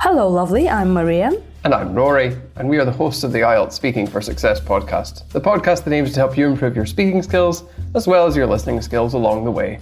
Hello, 0.00 0.30
lovely. 0.30 0.66
I'm 0.66 0.94
Maria. 0.94 1.30
And 1.64 1.74
I'm 1.74 1.94
Rory, 1.94 2.38
and 2.56 2.70
we 2.70 2.78
are 2.78 2.86
the 2.86 2.90
hosts 2.90 3.22
of 3.22 3.32
the 3.32 3.40
IELTS 3.40 3.72
Speaking 3.72 4.06
for 4.06 4.22
Success 4.22 4.58
podcast, 4.58 5.28
the 5.28 5.42
podcast 5.42 5.84
that 5.84 5.92
aims 5.92 6.14
to 6.14 6.20
help 6.20 6.38
you 6.38 6.46
improve 6.46 6.74
your 6.74 6.86
speaking 6.86 7.22
skills 7.22 7.64
as 7.94 8.06
well 8.06 8.26
as 8.26 8.34
your 8.34 8.46
listening 8.46 8.80
skills 8.80 9.12
along 9.12 9.44
the 9.44 9.50
way. 9.50 9.78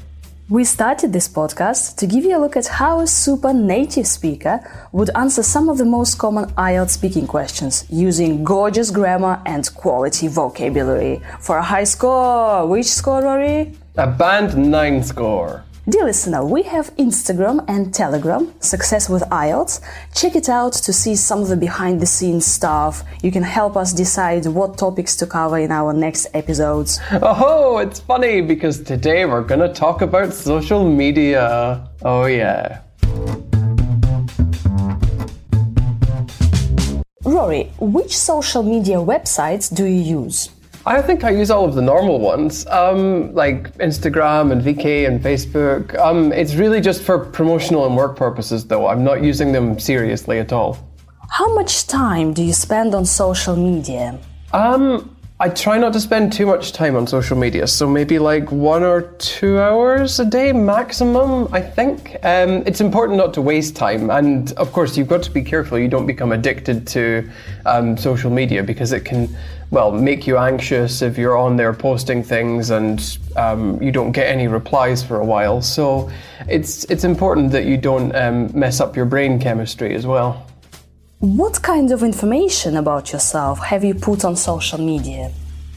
We 0.49 0.65
started 0.65 1.13
this 1.13 1.29
podcast 1.29 1.99
to 1.99 2.07
give 2.09 2.25
you 2.25 2.37
a 2.37 2.41
look 2.41 2.57
at 2.57 2.67
how 2.67 2.99
a 2.99 3.07
super 3.07 3.53
native 3.53 4.09
speaker 4.09 4.59
would 4.91 5.11
answer 5.15 5.45
some 5.45 5.69
of 5.69 5.79
the 5.79 5.85
most 5.85 6.19
common 6.19 6.47
IELTS 6.55 6.91
speaking 6.91 7.29
questions 7.29 7.85
using 7.89 8.43
gorgeous 8.43 8.91
grammar 8.91 9.41
and 9.47 9.73
quality 9.75 10.27
vocabulary. 10.27 11.23
For 11.39 11.59
a 11.59 11.63
high 11.63 11.85
score, 11.85 12.67
which 12.67 12.87
score, 12.87 13.23
Rory? 13.23 13.73
A 13.99 14.09
band 14.09 14.57
9 14.57 15.05
score. 15.05 15.66
Dear 15.89 16.07
listener, 16.07 16.45
we 16.45 16.65
have 16.65 16.93
Instagram 16.97 17.65
and 17.69 17.95
Telegram, 17.95 18.53
Success 18.61 19.09
with 19.09 19.23
IELTS. 19.31 19.81
Check 20.13 20.35
it 20.35 20.49
out 20.49 20.73
to 20.73 20.93
see 20.93 21.15
some 21.15 21.43
of 21.43 21.49
the 21.49 21.57
behind 21.57 22.01
the 22.01 22.07
scenes 22.07 22.45
stuff. 22.45 23.05
You 23.23 23.31
can 23.31 23.45
help 23.45 23.77
us 23.77 23.93
decide 23.93 24.47
what 24.47 24.77
topics 24.79 25.15
to 25.19 25.29
cover 25.29 25.59
in 25.59 25.71
our 25.71 25.93
next 25.93 26.27
episodes. 26.35 26.99
Oh, 27.23 27.79
it's 27.79 28.01
funny 28.01 28.41
because 28.41 28.83
today 28.83 29.27
we're 29.27 29.45
going 29.45 29.61
to 29.61 29.73
talk 29.73 30.03
about 30.03 30.33
social 30.33 30.91
media. 30.91 31.89
Oh, 32.03 32.25
yeah. 32.25 32.81
Rory, 37.25 37.71
which 37.79 38.17
social 38.17 38.65
media 38.65 38.97
websites 38.97 39.73
do 39.73 39.85
you 39.85 40.23
use? 40.23 40.51
I 40.87 41.03
think 41.03 41.25
I 41.25 41.31
use 41.31 41.51
all 41.51 41.65
of 41.65 41.75
the 41.75 41.83
normal 41.83 42.21
ones, 42.21 42.65
um, 42.69 43.35
like 43.35 43.77
Instagram 43.79 44.53
and 44.53 44.63
VK 44.63 45.09
and 45.09 45.21
Facebook. 45.21 45.99
Um, 45.99 46.33
it's 46.33 46.55
really 46.55 46.81
just 46.81 47.03
for 47.03 47.19
promotional 47.19 47.87
and 47.87 47.97
work 47.97 48.15
purposes, 48.15 48.65
though. 48.65 48.87
I'm 48.87 49.03
not 49.03 49.21
using 49.21 49.51
them 49.51 49.81
seriously 49.81 50.39
at 50.39 50.53
all. 50.53 50.79
How 51.29 51.53
much 51.57 51.89
time 51.89 52.33
do 52.33 52.43
you 52.45 52.53
spend 52.53 52.95
on 52.95 53.05
social 53.05 53.57
media? 53.57 54.17
Um, 54.53 55.16
I 55.39 55.51
try 55.51 55.77
not 55.77 55.93
to 55.93 56.01
spend 56.01 56.33
too 56.33 56.47
much 56.47 56.73
time 56.73 56.97
on 56.97 57.07
social 57.07 57.37
media, 57.37 57.67
so 57.67 57.87
maybe 57.87 58.19
like 58.19 58.51
one 58.51 58.83
or 58.83 59.03
two 59.19 59.61
hours 59.61 60.19
a 60.19 60.25
day 60.25 60.51
maximum, 60.51 61.53
I 61.53 61.61
think. 61.61 62.17
Um, 62.23 62.63
it's 62.65 62.81
important 62.81 63.19
not 63.19 63.35
to 63.35 63.43
waste 63.43 63.77
time, 63.77 64.09
and 64.09 64.51
of 64.53 64.73
course, 64.73 64.97
you've 64.97 65.09
got 65.09 65.23
to 65.25 65.31
be 65.31 65.43
careful 65.43 65.79
you 65.79 65.89
don't 65.89 66.07
become 66.07 66.33
addicted 66.33 66.87
to 66.87 67.31
um, 67.67 67.99
social 67.99 68.31
media 68.31 68.63
because 68.63 68.93
it 68.93 69.05
can, 69.05 69.29
well, 69.71 69.93
make 69.93 70.27
you 70.27 70.39
anxious 70.39 71.03
if 71.03 71.19
you're 71.19 71.37
on 71.37 71.59
there 71.59 71.75
posting 71.75 72.23
things 72.23 72.71
and 72.71 73.19
um, 73.37 73.83
you 73.83 73.93
don't 73.93 74.13
get 74.13 74.29
any 74.29 74.49
replies 74.49 75.05
for 75.05 75.21
a 75.21 75.25
while. 75.25 75.61
So 75.61 76.11
it's 76.49 76.85
it's 76.85 77.05
important 77.05 77.53
that 77.53 77.67
you 77.67 77.77
don't 77.77 78.17
um, 78.17 78.59
mess 78.59 78.81
up 78.81 78.97
your 78.97 79.05
brain 79.05 79.39
chemistry 79.39 79.95
as 79.95 80.07
well. 80.07 80.47
What 81.21 81.63
kind 81.63 81.93
of 81.93 82.03
information 82.03 82.77
about 82.77 83.11
yourself 83.11 83.59
have 83.61 83.83
you 83.83 83.95
put 83.95 84.23
on 84.23 84.37
social 84.37 84.79
media? 84.79 85.33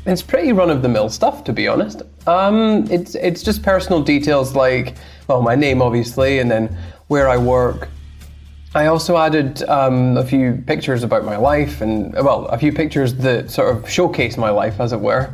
It's 0.05 0.21
pretty 0.21 0.51
run 0.51 0.69
of 0.69 0.81
the 0.81 0.89
mill 0.89 1.09
stuff, 1.09 1.45
to 1.45 1.53
be 1.53 1.65
honest. 1.65 2.01
Um, 2.27 2.85
it's 2.91 3.15
it's 3.15 3.41
just 3.41 3.63
personal 3.63 4.01
details 4.01 4.53
like, 4.53 4.97
well, 5.29 5.41
my 5.41 5.55
name 5.55 5.81
obviously, 5.81 6.39
and 6.39 6.51
then 6.51 6.77
where 7.07 7.29
I 7.29 7.37
work. 7.37 7.87
I 8.75 8.87
also 8.87 9.15
added 9.15 9.63
um, 9.69 10.17
a 10.17 10.25
few 10.25 10.61
pictures 10.67 11.03
about 11.03 11.23
my 11.23 11.37
life, 11.37 11.79
and 11.79 12.13
well, 12.15 12.47
a 12.47 12.57
few 12.57 12.73
pictures 12.73 13.13
that 13.15 13.49
sort 13.49 13.73
of 13.73 13.89
showcase 13.89 14.35
my 14.35 14.49
life, 14.49 14.81
as 14.81 14.91
it 14.91 14.99
were. 14.99 15.33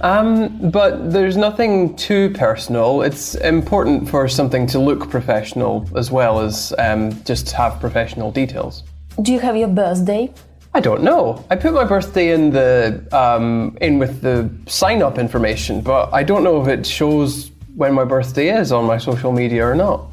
Um, 0.00 0.68
but 0.70 1.12
there's 1.12 1.36
nothing 1.36 1.94
too 1.94 2.30
personal. 2.30 3.02
It's 3.02 3.36
important 3.36 4.08
for 4.08 4.26
something 4.26 4.66
to 4.66 4.80
look 4.80 5.08
professional 5.08 5.88
as 5.96 6.10
well 6.10 6.40
as 6.40 6.74
um, 6.78 7.22
just 7.22 7.52
have 7.52 7.78
professional 7.78 8.32
details. 8.32 8.82
Do 9.22 9.32
you 9.32 9.38
have 9.38 9.56
your 9.56 9.68
birthday? 9.68 10.32
I 10.74 10.80
don't 10.80 11.04
know. 11.04 11.44
I 11.50 11.54
put 11.54 11.72
my 11.72 11.84
birthday 11.84 12.32
in 12.32 12.50
the 12.50 13.06
um, 13.12 13.78
in 13.80 14.00
with 14.00 14.22
the 14.22 14.50
sign 14.66 15.02
up 15.02 15.18
information, 15.18 15.82
but 15.82 16.12
I 16.12 16.24
don't 16.24 16.42
know 16.42 16.60
if 16.60 16.66
it 16.66 16.84
shows 16.84 17.52
when 17.76 17.94
my 17.94 18.04
birthday 18.04 18.48
is 18.58 18.72
on 18.72 18.84
my 18.84 18.98
social 18.98 19.30
media 19.30 19.64
or 19.64 19.76
not. 19.76 20.10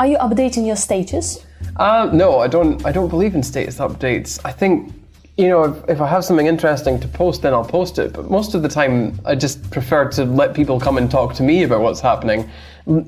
Are 0.00 0.08
you 0.08 0.18
updating 0.18 0.66
your 0.66 0.74
status? 0.74 1.46
Uh, 1.76 2.10
no, 2.12 2.40
I 2.40 2.48
don't. 2.48 2.84
I 2.84 2.90
don't 2.90 3.08
believe 3.08 3.36
in 3.36 3.44
status 3.44 3.78
updates. 3.78 4.40
I 4.44 4.50
think 4.50 4.92
you 5.36 5.48
know 5.48 5.62
if, 5.64 5.88
if 5.88 6.00
I 6.00 6.08
have 6.08 6.24
something 6.24 6.48
interesting 6.48 6.98
to 6.98 7.06
post, 7.06 7.42
then 7.42 7.54
I'll 7.54 7.64
post 7.64 8.00
it. 8.00 8.12
But 8.12 8.28
most 8.28 8.54
of 8.54 8.62
the 8.62 8.68
time, 8.68 9.20
I 9.24 9.36
just 9.36 9.70
prefer 9.70 10.08
to 10.10 10.24
let 10.24 10.52
people 10.52 10.80
come 10.80 10.98
and 10.98 11.08
talk 11.08 11.34
to 11.34 11.44
me 11.44 11.62
about 11.62 11.80
what's 11.80 12.00
happening. 12.00 12.50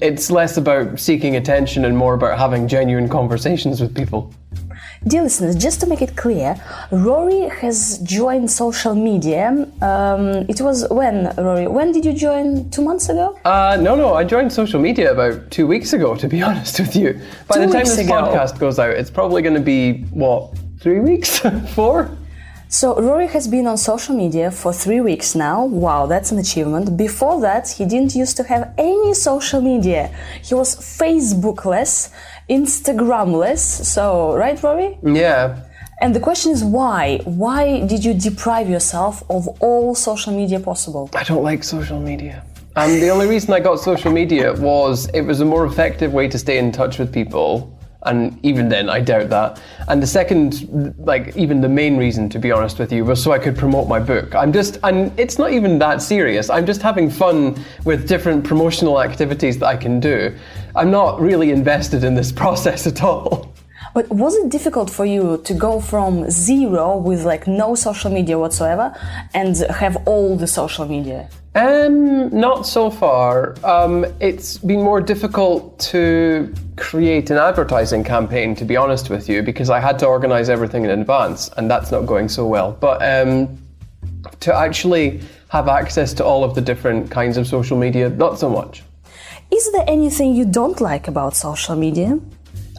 It's 0.00 0.30
less 0.30 0.56
about 0.58 1.00
seeking 1.00 1.34
attention 1.34 1.84
and 1.86 1.96
more 1.96 2.14
about 2.14 2.38
having 2.38 2.68
genuine 2.68 3.08
conversations 3.08 3.80
with 3.80 3.96
people. 3.96 4.32
Dear 5.06 5.22
listeners, 5.22 5.54
just 5.54 5.80
to 5.80 5.86
make 5.86 6.00
it 6.00 6.16
clear, 6.16 6.56
Rory 6.90 7.50
has 7.60 7.98
joined 7.98 8.50
social 8.50 8.94
media. 8.94 9.48
Um, 9.82 10.46
it 10.48 10.62
was 10.62 10.88
when, 10.88 11.30
Rory? 11.36 11.66
When 11.66 11.92
did 11.92 12.06
you 12.06 12.14
join? 12.14 12.70
Two 12.70 12.80
months 12.80 13.10
ago? 13.10 13.38
Uh, 13.44 13.76
no, 13.78 13.94
no, 13.96 14.14
I 14.14 14.24
joined 14.24 14.50
social 14.50 14.80
media 14.80 15.12
about 15.12 15.50
two 15.50 15.66
weeks 15.66 15.92
ago, 15.92 16.14
to 16.14 16.26
be 16.26 16.40
honest 16.48 16.80
with 16.80 16.96
you. 16.96 17.20
By 17.48 17.56
Two 17.56 17.66
the 17.66 17.72
time 17.72 17.84
this 17.84 17.98
ago. 17.98 18.12
podcast 18.12 18.58
goes 18.58 18.78
out, 18.78 18.90
it's 18.92 19.10
probably 19.10 19.42
going 19.42 19.54
to 19.56 19.60
be, 19.60 20.04
what, 20.04 20.56
three 20.80 21.00
weeks? 21.00 21.38
Four? 21.74 22.16
So, 22.68 23.00
Rory 23.00 23.28
has 23.28 23.46
been 23.46 23.68
on 23.68 23.76
social 23.76 24.16
media 24.16 24.50
for 24.50 24.72
three 24.72 25.00
weeks 25.00 25.36
now. 25.36 25.64
Wow, 25.66 26.06
that's 26.06 26.32
an 26.32 26.38
achievement. 26.38 26.96
Before 26.96 27.40
that, 27.42 27.68
he 27.68 27.84
didn't 27.84 28.16
used 28.16 28.36
to 28.38 28.42
have 28.44 28.72
any 28.78 29.14
social 29.14 29.60
media. 29.60 30.10
He 30.42 30.54
was 30.54 30.74
Facebookless, 30.74 32.10
Instagramless. 32.48 33.84
So, 33.84 34.34
right, 34.36 34.60
Rory? 34.62 34.98
Yeah. 35.02 35.62
And 36.00 36.14
the 36.14 36.20
question 36.20 36.52
is 36.52 36.64
why? 36.64 37.20
Why 37.24 37.86
did 37.86 38.04
you 38.04 38.14
deprive 38.14 38.68
yourself 38.68 39.22
of 39.30 39.48
all 39.60 39.94
social 39.94 40.32
media 40.34 40.60
possible? 40.60 41.08
I 41.14 41.24
don't 41.24 41.42
like 41.42 41.64
social 41.64 42.00
media. 42.00 42.44
And 42.76 43.00
the 43.00 43.08
only 43.10 43.28
reason 43.28 43.52
I 43.52 43.60
got 43.60 43.78
social 43.78 44.10
media 44.10 44.52
was 44.54 45.08
it 45.14 45.22
was 45.22 45.40
a 45.40 45.44
more 45.44 45.64
effective 45.64 46.12
way 46.12 46.26
to 46.28 46.38
stay 46.38 46.58
in 46.58 46.72
touch 46.72 46.98
with 46.98 47.12
people. 47.12 47.73
And 48.04 48.38
even 48.44 48.68
then, 48.68 48.88
I 48.88 49.00
doubt 49.00 49.30
that. 49.30 49.60
And 49.88 50.02
the 50.02 50.06
second, 50.06 50.94
like, 50.98 51.36
even 51.36 51.60
the 51.60 51.68
main 51.68 51.96
reason, 51.96 52.28
to 52.30 52.38
be 52.38 52.52
honest 52.52 52.78
with 52.78 52.92
you, 52.92 53.04
was 53.04 53.22
so 53.22 53.32
I 53.32 53.38
could 53.38 53.56
promote 53.56 53.88
my 53.88 53.98
book. 53.98 54.34
I'm 54.34 54.52
just, 54.52 54.78
and 54.82 55.18
it's 55.18 55.38
not 55.38 55.52
even 55.52 55.78
that 55.78 56.02
serious. 56.02 56.50
I'm 56.50 56.66
just 56.66 56.82
having 56.82 57.08
fun 57.10 57.56
with 57.84 58.06
different 58.06 58.44
promotional 58.44 59.00
activities 59.00 59.58
that 59.58 59.66
I 59.66 59.76
can 59.76 60.00
do. 60.00 60.34
I'm 60.76 60.90
not 60.90 61.20
really 61.20 61.50
invested 61.50 62.04
in 62.04 62.14
this 62.14 62.30
process 62.42 62.86
at 62.86 63.02
all. 63.02 63.54
But 63.94 64.08
was 64.10 64.34
it 64.34 64.50
difficult 64.50 64.90
for 64.90 65.04
you 65.04 65.40
to 65.44 65.54
go 65.54 65.80
from 65.80 66.28
zero 66.28 66.96
with 66.96 67.24
like 67.24 67.46
no 67.46 67.76
social 67.76 68.10
media 68.10 68.36
whatsoever 68.38 68.92
and 69.34 69.56
have 69.56 69.96
all 70.06 70.36
the 70.36 70.48
social 70.48 70.86
media? 70.86 71.28
Um, 71.56 72.36
not 72.36 72.66
so 72.66 72.90
far. 72.90 73.54
Um, 73.62 74.04
it's 74.18 74.58
been 74.58 74.82
more 74.82 75.00
difficult 75.00 75.78
to 75.90 76.52
create 76.76 77.30
an 77.30 77.36
advertising 77.36 78.02
campaign, 78.02 78.56
to 78.56 78.64
be 78.64 78.76
honest 78.76 79.08
with 79.08 79.28
you, 79.28 79.42
because 79.42 79.70
I 79.70 79.78
had 79.78 79.98
to 80.00 80.06
organize 80.06 80.48
everything 80.48 80.84
in 80.84 80.90
advance, 80.90 81.48
and 81.56 81.70
that's 81.70 81.92
not 81.92 82.06
going 82.06 82.28
so 82.28 82.44
well. 82.46 82.72
But 82.72 83.02
um, 83.02 83.56
to 84.40 84.52
actually 84.54 85.20
have 85.48 85.68
access 85.68 86.12
to 86.14 86.24
all 86.24 86.42
of 86.42 86.56
the 86.56 86.60
different 86.60 87.10
kinds 87.10 87.36
of 87.36 87.46
social 87.46 87.78
media, 87.78 88.08
not 88.08 88.38
so 88.40 88.50
much. 88.50 88.82
Is 89.52 89.70
there 89.70 89.84
anything 89.86 90.34
you 90.34 90.44
don't 90.44 90.80
like 90.80 91.06
about 91.06 91.36
social 91.36 91.76
media? 91.76 92.18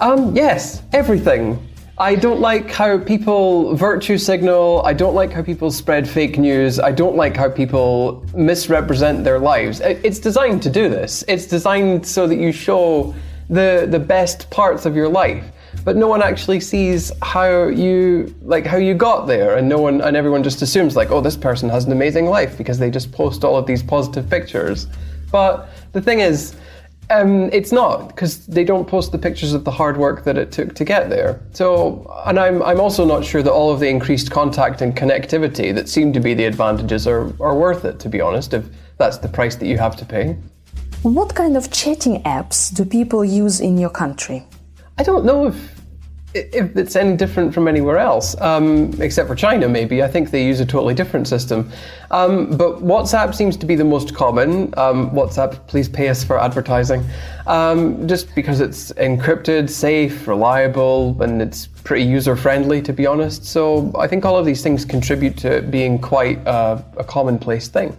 Um, 0.02 0.36
yes, 0.36 0.82
everything. 0.92 1.66
I 1.98 2.16
don't 2.16 2.42
like 2.42 2.70
how 2.70 2.98
people 2.98 3.74
virtue 3.74 4.18
signal. 4.18 4.82
I 4.84 4.92
don't 4.92 5.16
like 5.16 5.32
how 5.32 5.42
people 5.42 5.72
spread 5.72 6.10
fake 6.10 6.38
news. 6.38 6.78
I 6.78 6.92
don't 6.92 7.16
like 7.16 7.38
how 7.38 7.48
people 7.48 8.26
misrepresent 8.36 9.24
their 9.24 9.40
lives. 9.40 9.80
It's 9.80 10.20
designed 10.20 10.62
to 10.64 10.70
do 10.70 10.90
this. 10.90 11.24
It's 11.30 11.46
designed 11.46 12.06
so 12.06 12.28
that 12.28 12.36
you 12.36 12.52
show 12.52 13.16
the 13.50 13.88
the 13.90 14.00
best 14.00 14.50
parts 14.50 14.86
of 14.86 14.94
your 14.94 15.08
life, 15.08 15.46
but 15.86 15.96
no 15.96 16.10
one 16.10 16.22
actually 16.22 16.60
sees 16.60 17.14
how 17.22 17.68
you 17.68 18.36
like 18.42 18.66
how 18.66 18.78
you 18.78 18.94
got 18.94 19.26
there, 19.26 19.56
and 19.56 19.70
no 19.70 19.78
one 19.78 20.02
and 20.02 20.18
everyone 20.18 20.44
just 20.44 20.62
assumes 20.62 20.98
like, 20.98 21.12
oh, 21.12 21.22
this 21.22 21.38
person 21.38 21.70
has 21.70 21.86
an 21.86 21.94
amazing 21.94 22.26
life 22.26 22.58
because 22.58 22.78
they 22.78 22.92
just 22.92 23.14
post 23.14 23.46
all 23.46 23.56
of 23.56 23.68
these 23.68 23.82
positive 23.82 24.30
pictures. 24.30 24.88
But 25.32 25.70
the 25.94 26.02
thing 26.02 26.20
is, 26.20 26.56
um, 27.10 27.50
it's 27.52 27.72
not 27.72 28.08
because 28.08 28.46
they 28.48 28.64
don't 28.64 28.88
post 28.88 29.12
the 29.12 29.18
pictures 29.18 29.54
of 29.54 29.64
the 29.64 29.72
hard 29.72 29.98
work 29.98 30.24
that 30.24 30.38
it 30.38 30.52
took 30.52 30.74
to 30.76 30.84
get 30.84 31.10
there. 31.10 31.42
So, 31.52 32.12
and 32.26 32.40
I'm, 32.40 32.64
I'm 32.64 32.80
also 32.80 33.06
not 33.06 33.24
sure 33.24 33.44
that 33.44 33.52
all 33.52 33.72
of 33.72 33.80
the 33.80 33.88
increased 33.88 34.32
contact 34.32 34.82
and 34.82 34.96
connectivity 34.96 35.74
that 35.76 35.88
seem 35.88 36.14
to 36.14 36.20
be 36.20 36.34
the 36.34 36.46
advantages 36.46 37.08
are, 37.08 37.26
are 37.42 37.56
worth 37.56 37.86
it, 37.86 38.00
to 38.00 38.10
be 38.10 38.22
honest, 38.22 38.54
if 38.54 38.66
that's 38.98 39.18
the 39.18 39.28
price 39.28 39.56
that 39.56 39.68
you 39.68 39.78
have 39.78 39.96
to 39.98 40.06
pay. 40.06 40.38
What 41.04 41.36
kind 41.36 41.56
of 41.56 41.72
chatting 41.72 42.24
apps 42.24 42.74
do 42.74 42.84
people 42.86 43.24
use 43.24 43.60
in 43.60 43.78
your 43.78 43.92
country? 43.92 44.44
I 44.98 45.04
don't 45.04 45.26
know 45.26 45.48
if 45.48 45.75
if 46.36 46.76
it's 46.76 46.96
any 46.96 47.16
different 47.16 47.54
from 47.54 47.68
anywhere 47.68 47.98
else, 47.98 48.40
um, 48.42 48.94
except 49.02 49.28
for 49.28 49.36
China, 49.36 49.70
maybe. 49.70 50.04
I 50.04 50.08
think 50.08 50.32
they 50.32 50.46
use 50.46 50.60
a 50.60 50.66
totally 50.66 50.94
different 50.94 51.28
system. 51.28 51.72
Um, 52.12 52.58
but 52.58 52.84
WhatsApp 52.84 53.34
seems 53.34 53.56
to 53.58 53.66
be 53.66 53.76
the 53.76 53.86
most 53.86 54.14
common. 54.14 54.74
Um, 54.78 55.12
WhatsApp, 55.12 55.66
please 55.68 55.88
pay 55.88 56.10
us 56.10 56.24
for 56.24 56.40
advertising. 56.40 57.04
Um, 57.48 58.08
just 58.08 58.34
because 58.36 58.60
it's 58.60 58.92
encrypted, 58.94 59.70
safe, 59.70 60.28
reliable, 60.28 61.22
and 61.24 61.42
it's 61.42 61.68
pretty 61.68 62.04
user 62.04 62.36
friendly, 62.36 62.82
to 62.82 62.94
be 62.94 63.06
honest. 63.06 63.46
So 63.46 63.92
I 63.98 64.08
think 64.08 64.26
all 64.26 64.38
of 64.38 64.46
these 64.46 64.62
things 64.62 64.84
contribute 64.84 65.38
to 65.38 65.58
it 65.58 65.72
being 65.72 66.00
quite 66.00 66.46
uh, 66.46 66.82
a 66.98 67.04
commonplace 67.04 67.70
thing. 67.70 67.96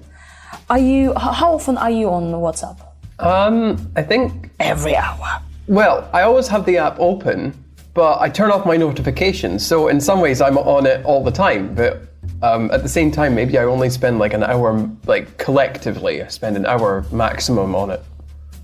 Are 0.69 0.79
you? 0.79 1.15
How 1.15 1.55
often 1.55 1.79
are 1.79 1.91
you 1.91 2.11
on 2.11 2.33
WhatsApp? 2.33 2.79
Um, 3.19 3.91
I 3.97 4.03
think 4.03 4.50
Every 4.61 4.97
hour. 4.97 5.41
Well, 5.69 6.09
I 6.12 6.23
always 6.23 6.49
have 6.49 6.65
the 6.65 6.79
app 6.79 6.99
open, 6.99 7.53
but 7.97 8.21
I 8.21 8.29
turn 8.29 8.51
off 8.51 8.67
my 8.67 8.77
notifications. 8.77 9.67
So 9.67 9.89
in 9.89 10.01
some 10.03 10.21
ways, 10.21 10.43
I'm 10.43 10.59
on 10.59 10.85
it 10.85 11.03
all 11.07 11.25
the 11.25 11.31
time. 11.33 11.75
But 11.75 12.03
um, 12.43 12.71
at 12.71 12.83
the 12.83 12.89
same 12.91 13.11
time, 13.11 13.35
maybe 13.35 13.59
I 13.59 13.65
only 13.65 13.89
spend 13.89 14.19
like 14.19 14.35
an 14.35 14.45
hour, 14.45 14.89
like 15.07 15.39
collectively, 15.39 16.23
I 16.23 16.29
spend 16.29 16.57
an 16.59 16.67
hour 16.67 17.07
maximum 17.11 17.75
on 17.75 17.91
it. 17.91 18.03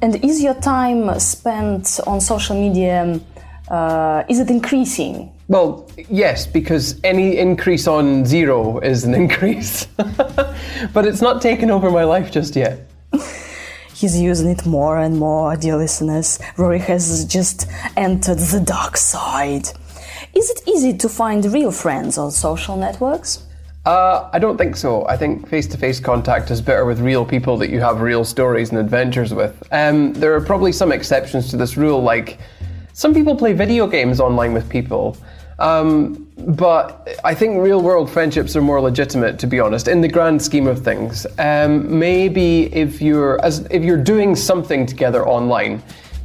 And 0.03 0.23
is 0.23 0.43
your 0.43 0.55
time 0.55 1.19
spent 1.19 1.99
on 2.07 2.21
social 2.21 2.61
media? 2.61 3.19
Uh, 3.69 4.25
is 4.29 4.39
it 4.39 4.51
increasing? 4.51 5.33
Well, 5.49 5.89
yes, 6.11 6.47
because 6.47 7.01
any 7.03 7.39
increase 7.39 7.87
on 7.87 8.27
zero 8.27 8.81
is 8.81 9.05
an 9.05 9.15
increase. 9.25 9.87
but 10.93 11.07
it's 11.07 11.23
not 11.23 11.41
taken 11.41 11.71
over 11.71 11.91
my 11.91 12.05
life 12.05 12.31
just 12.31 12.55
yet. 12.55 12.87
He's 14.03 14.21
using 14.21 14.49
it 14.49 14.67
more 14.67 14.99
and 14.99 15.17
more, 15.17 15.55
dear 15.57 15.77
listeners. 15.77 16.41
Rory 16.57 16.81
has 16.81 17.25
just 17.25 17.69
entered 17.97 18.41
the 18.41 18.59
dark 18.59 18.97
side. 18.97 19.69
Is 20.35 20.51
it 20.51 20.61
easy 20.67 20.93
to 20.97 21.09
find 21.09 21.45
real 21.45 21.71
friends 21.71 22.19
on 22.19 22.33
social 22.33 22.77
networks? 22.77 23.47
Uh, 23.87 24.29
I 24.33 24.41
don't 24.41 24.59
think 24.59 24.75
so. 24.75 25.07
I 25.07 25.17
think 25.17 25.49
face 25.49 25.69
to 25.69 25.79
face 25.79 26.01
contact 26.01 26.51
is 26.51 26.61
better 26.61 26.85
with 26.85 26.99
real 26.99 27.25
people 27.25 27.57
that 27.59 27.71
you 27.71 27.79
have 27.79 28.01
real 28.01 28.25
stories 28.25 28.71
and 28.71 28.81
adventures 28.81 29.33
with. 29.33 29.63
Um, 29.71 30.13
there 30.15 30.35
are 30.35 30.41
probably 30.41 30.73
some 30.73 30.91
exceptions 30.91 31.49
to 31.51 31.57
this 31.57 31.77
rule, 31.77 32.03
like 32.03 32.41
some 32.95 33.15
people 33.15 33.37
play 33.37 33.53
video 33.53 33.87
games 33.87 34.19
online 34.19 34.53
with 34.53 34.69
people. 34.69 35.17
Um, 35.63 36.27
but 36.39 37.09
I 37.23 37.35
think 37.35 37.63
real 37.63 37.81
world 37.81 38.11
friendships 38.11 38.57
are 38.57 38.61
more 38.61 38.81
legitimate, 38.81 39.39
to 39.39 39.47
be 39.47 39.61
honest, 39.61 39.87
in 39.87 40.01
the 40.01 40.09
grand 40.09 40.43
scheme 40.43 40.67
of 40.67 40.83
things. 40.83 41.25
Um, 41.39 41.99
maybe 41.99 42.65
if 42.75 43.01
you're 43.01 43.43
as 43.45 43.61
if 43.71 43.85
you're 43.85 44.03
doing 44.03 44.35
something 44.35 44.87
together 44.87 45.27
online, 45.27 45.81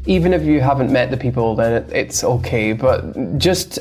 even 0.07 0.33
if 0.33 0.41
you 0.41 0.59
haven't 0.59 0.91
met 0.91 1.11
the 1.11 1.17
people, 1.17 1.55
then 1.55 1.83
it, 1.83 1.93
it's 1.93 2.23
okay. 2.23 2.73
But 2.73 3.37
just 3.37 3.77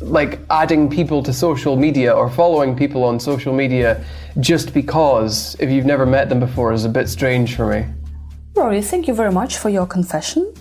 like 0.00 0.40
adding 0.48 0.88
people 0.88 1.22
to 1.22 1.32
social 1.34 1.76
media 1.76 2.10
or 2.10 2.30
following 2.30 2.74
people 2.74 3.04
on 3.04 3.20
social 3.20 3.54
media 3.54 4.02
just 4.40 4.72
because 4.72 5.54
if 5.60 5.70
you've 5.70 5.86
never 5.86 6.06
met 6.06 6.28
them 6.30 6.40
before 6.40 6.72
is 6.72 6.84
a 6.84 6.88
bit 6.88 7.08
strange 7.08 7.56
for 7.56 7.66
me. 7.66 7.86
Rory, 8.54 8.80
thank 8.80 9.06
you 9.06 9.14
very 9.14 9.32
much 9.32 9.58
for 9.58 9.68
your 9.68 9.86
confession. 9.86 10.52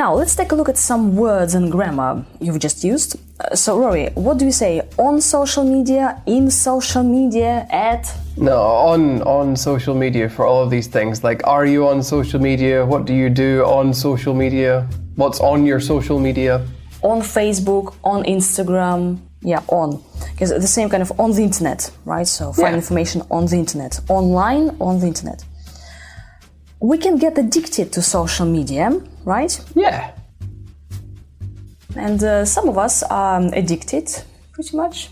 Now, 0.00 0.14
let's 0.14 0.34
take 0.34 0.50
a 0.50 0.54
look 0.54 0.70
at 0.70 0.78
some 0.78 1.14
words 1.14 1.54
and 1.54 1.70
grammar 1.70 2.24
you've 2.40 2.58
just 2.58 2.82
used. 2.82 3.16
Uh, 3.38 3.54
so, 3.54 3.78
Rory, 3.78 4.08
what 4.14 4.38
do 4.38 4.46
we 4.46 4.50
say? 4.50 4.80
On 4.96 5.20
social 5.20 5.62
media, 5.62 6.22
in 6.24 6.50
social 6.50 7.02
media, 7.02 7.66
at? 7.68 8.10
No, 8.38 8.62
on 8.92 9.20
on 9.36 9.56
social 9.56 9.94
media 9.94 10.30
for 10.30 10.46
all 10.46 10.62
of 10.62 10.70
these 10.70 10.86
things. 10.86 11.22
Like, 11.22 11.46
are 11.46 11.66
you 11.66 11.86
on 11.86 12.02
social 12.02 12.40
media? 12.40 12.82
What 12.86 13.04
do 13.04 13.12
you 13.12 13.28
do 13.28 13.62
on 13.66 13.92
social 13.92 14.32
media? 14.32 14.88
What's 15.16 15.38
on 15.40 15.66
your 15.66 15.80
social 15.80 16.18
media? 16.18 16.62
On 17.02 17.20
Facebook, 17.20 17.94
on 18.02 18.24
Instagram. 18.24 19.18
Yeah, 19.42 19.60
on. 19.68 20.02
Because 20.32 20.50
the 20.50 20.72
same 20.78 20.88
kind 20.88 21.02
of 21.02 21.12
on 21.20 21.32
the 21.32 21.42
internet, 21.42 21.90
right? 22.06 22.26
So, 22.26 22.52
find 22.52 22.72
Yeah. 22.72 22.82
information 22.82 23.22
on 23.30 23.44
the 23.46 23.56
internet. 23.56 24.00
Online, 24.08 24.70
on 24.80 25.00
the 25.00 25.06
internet. 25.06 25.44
We 26.80 26.96
can 26.98 27.16
get 27.18 27.36
addicted 27.36 27.92
to 27.92 28.02
social 28.02 28.46
media, 28.46 28.90
right? 29.24 29.60
Yeah. 29.74 30.12
And 31.96 32.22
uh, 32.22 32.44
some 32.44 32.68
of 32.68 32.78
us 32.78 33.02
are 33.02 33.42
addicted, 33.52 34.08
pretty 34.52 34.76
much. 34.76 35.10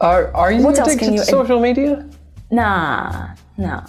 Are 0.00 0.34
are 0.34 0.52
you 0.52 0.62
What 0.62 0.78
addicted 0.78 1.12
you 1.12 1.18
to 1.18 1.24
social 1.24 1.60
media? 1.60 2.08
Nah, 2.50 3.34
nah. 3.56 3.82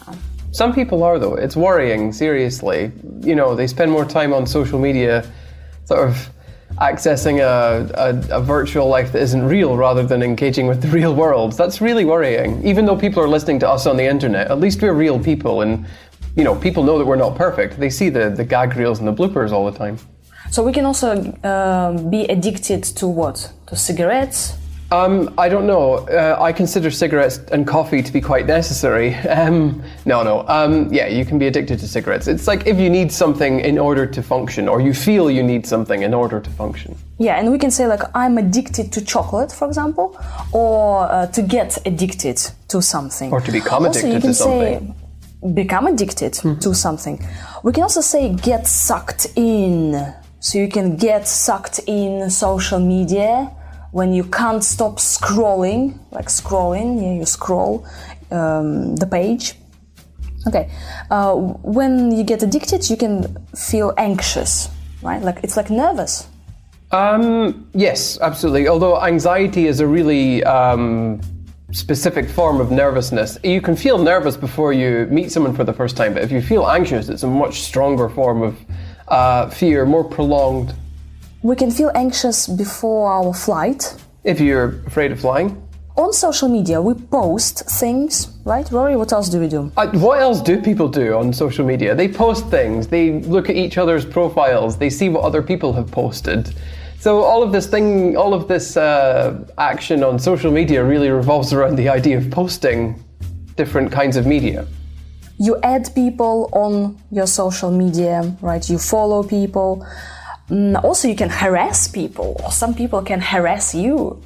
Some 0.51 0.73
people 0.73 1.03
are 1.03 1.17
though. 1.19 1.35
It's 1.35 1.55
worrying, 1.55 2.11
seriously. 2.13 2.91
You 3.21 3.35
know, 3.35 3.55
they 3.55 3.67
spend 3.67 3.91
more 3.91 4.05
time 4.05 4.33
on 4.33 4.45
social 4.45 4.79
media 4.79 5.25
sort 5.85 6.09
of 6.09 6.29
accessing 6.77 7.39
a, 7.39 7.89
a, 7.95 8.37
a 8.37 8.41
virtual 8.41 8.87
life 8.87 9.11
that 9.13 9.21
isn't 9.21 9.43
real 9.43 9.75
rather 9.77 10.03
than 10.03 10.21
engaging 10.23 10.67
with 10.67 10.81
the 10.81 10.87
real 10.87 11.13
world. 11.13 11.53
That's 11.53 11.81
really 11.81 12.05
worrying. 12.05 12.65
Even 12.65 12.85
though 12.85 12.97
people 12.97 13.23
are 13.23 13.27
listening 13.27 13.59
to 13.59 13.69
us 13.69 13.85
on 13.85 13.97
the 13.97 14.05
internet, 14.05 14.49
at 14.49 14.59
least 14.59 14.81
we're 14.81 14.93
real 14.93 15.19
people 15.19 15.61
and 15.61 15.85
you 16.35 16.43
know, 16.43 16.55
people 16.55 16.83
know 16.83 16.97
that 16.97 17.05
we're 17.05 17.15
not 17.15 17.35
perfect. 17.35 17.79
They 17.79 17.89
see 17.89 18.09
the, 18.09 18.29
the 18.29 18.43
gag 18.43 18.75
reels 18.75 18.99
and 18.99 19.07
the 19.07 19.13
bloopers 19.13 19.51
all 19.51 19.69
the 19.69 19.77
time. 19.77 19.97
So 20.49 20.63
we 20.63 20.73
can 20.73 20.85
also 20.85 21.11
um, 21.43 22.09
be 22.09 22.25
addicted 22.25 22.83
to 22.83 23.07
what? 23.07 23.51
To 23.67 23.75
cigarettes? 23.75 24.57
Um, 24.91 25.33
I 25.37 25.47
don't 25.47 25.65
know. 25.65 26.05
Uh, 26.09 26.37
I 26.37 26.51
consider 26.51 26.91
cigarettes 26.91 27.39
and 27.53 27.65
coffee 27.65 28.03
to 28.03 28.11
be 28.11 28.19
quite 28.19 28.45
necessary. 28.45 29.15
Um, 29.31 29.81
no, 30.05 30.23
no. 30.23 30.45
Um, 30.47 30.93
yeah, 30.93 31.07
you 31.07 31.23
can 31.25 31.39
be 31.39 31.47
addicted 31.47 31.79
to 31.79 31.87
cigarettes. 31.87 32.27
It's 32.27 32.47
like 32.47 32.67
if 32.67 32.77
you 32.77 32.89
need 32.89 33.11
something 33.11 33.61
in 33.61 33.79
order 33.79 34.05
to 34.05 34.21
function, 34.21 34.67
or 34.67 34.81
you 34.81 34.93
feel 34.93 35.31
you 35.31 35.41
need 35.41 35.65
something 35.65 36.03
in 36.03 36.13
order 36.13 36.41
to 36.41 36.49
function. 36.49 36.97
Yeah, 37.17 37.39
and 37.39 37.49
we 37.49 37.57
can 37.57 37.71
say 37.71 37.87
like 37.87 38.01
I'm 38.13 38.37
addicted 38.37 38.91
to 38.91 39.05
chocolate, 39.05 39.51
for 39.51 39.67
example, 39.67 40.19
or 40.51 41.09
uh, 41.09 41.27
to 41.27 41.41
get 41.41 41.77
addicted 41.85 42.41
to 42.67 42.81
something, 42.81 43.31
Or 43.31 43.39
to 43.39 43.51
become 43.51 43.85
also, 43.85 44.05
you 44.05 44.17
addicted 44.17 44.21
can 44.21 44.29
to 44.29 44.33
something. 44.33 44.87
Say, 44.87 44.95
become 45.53 45.87
addicted 45.87 46.33
to 46.33 46.73
something. 46.73 47.25
We 47.63 47.71
can 47.71 47.83
also 47.83 48.01
say 48.01 48.33
get 48.33 48.67
sucked 48.67 49.27
in. 49.35 50.13
So 50.39 50.57
you 50.57 50.69
can 50.69 50.97
get 50.97 51.27
sucked 51.27 51.79
in 51.87 52.29
social 52.29 52.79
media 52.79 53.51
when 53.91 54.13
you 54.13 54.23
can't 54.23 54.63
stop 54.63 54.97
scrolling, 54.97 55.99
like 56.11 56.27
scrolling. 56.27 57.01
Yeah, 57.01 57.13
you 57.19 57.25
scroll 57.25 57.85
um, 58.31 58.95
the 58.95 59.05
page. 59.05 59.55
Okay, 60.47 60.71
uh, 61.11 61.35
when 61.35 62.11
you 62.11 62.23
get 62.23 62.41
addicted, 62.41 62.89
you 62.89 62.97
can 62.97 63.37
feel 63.55 63.93
anxious, 63.97 64.69
right? 65.03 65.21
Like 65.21 65.39
it's 65.43 65.55
like 65.55 65.69
nervous. 65.69 66.27
Um, 66.91 67.69
yes, 67.73 68.19
absolutely. 68.19 68.67
Although 68.67 68.99
anxiety 69.01 69.67
is 69.67 69.79
a 69.79 69.87
really 69.87 70.43
um, 70.43 71.21
specific 71.71 72.29
form 72.29 72.59
of 72.59 72.71
nervousness. 72.71 73.37
You 73.43 73.61
can 73.61 73.75
feel 73.75 73.97
nervous 73.97 74.37
before 74.37 74.73
you 74.73 75.07
meet 75.09 75.31
someone 75.31 75.55
for 75.55 75.63
the 75.63 75.73
first 75.73 75.97
time, 75.97 76.13
but 76.13 76.23
if 76.23 76.31
you 76.31 76.41
feel 76.41 76.67
anxious, 76.67 77.09
it's 77.09 77.23
a 77.23 77.27
much 77.27 77.61
stronger 77.61 78.09
form 78.09 78.41
of 78.41 78.57
uh, 79.07 79.49
fear, 79.49 79.85
more 79.85 80.03
prolonged. 80.03 80.73
We 81.41 81.55
can 81.55 81.71
feel 81.71 81.91
anxious 81.95 82.47
before 82.47 83.11
our 83.11 83.33
flight. 83.33 83.95
If 84.23 84.39
you're 84.39 84.83
afraid 84.85 85.11
of 85.11 85.19
flying. 85.19 85.67
On 85.97 86.13
social 86.13 86.47
media, 86.47 86.81
we 86.81 86.93
post 86.93 87.69
things, 87.69 88.29
right? 88.45 88.69
Rory, 88.71 88.95
what 88.95 89.11
else 89.11 89.27
do 89.27 89.39
we 89.39 89.47
do? 89.47 89.71
Uh, 89.75 89.87
what 89.91 90.21
else 90.21 90.41
do 90.41 90.61
people 90.61 90.87
do 90.87 91.15
on 91.15 91.33
social 91.33 91.65
media? 91.65 91.93
They 91.93 92.07
post 92.07 92.47
things, 92.47 92.87
they 92.87 93.19
look 93.21 93.49
at 93.49 93.55
each 93.55 93.77
other's 93.77 94.05
profiles, 94.05 94.77
they 94.77 94.89
see 94.89 95.09
what 95.09 95.23
other 95.23 95.41
people 95.41 95.73
have 95.73 95.91
posted. 95.91 96.53
So 97.01 97.23
all 97.23 97.41
of 97.41 97.51
this 97.51 97.65
thing, 97.65 98.15
all 98.15 98.31
of 98.31 98.47
this 98.47 98.77
uh, 98.77 99.43
action 99.57 100.03
on 100.03 100.19
social 100.19 100.51
media 100.51 100.83
really 100.83 101.09
revolves 101.09 101.51
around 101.51 101.75
the 101.75 101.89
idea 101.89 102.19
of 102.19 102.29
posting 102.29 103.03
different 103.55 103.91
kinds 103.91 104.17
of 104.17 104.27
media. 104.27 104.67
You 105.39 105.57
add 105.63 105.89
people 105.95 106.47
on 106.51 107.01
your 107.09 107.25
social 107.25 107.71
media, 107.71 108.21
right? 108.39 108.69
You 108.69 108.77
follow 108.77 109.23
people. 109.23 109.83
Mm, 110.51 110.83
also, 110.83 111.07
you 111.07 111.15
can 111.15 111.31
harass 111.31 111.87
people, 111.87 112.39
or 112.43 112.51
some 112.51 112.75
people 112.75 113.01
can 113.01 113.19
harass 113.19 113.73
you. 113.73 114.21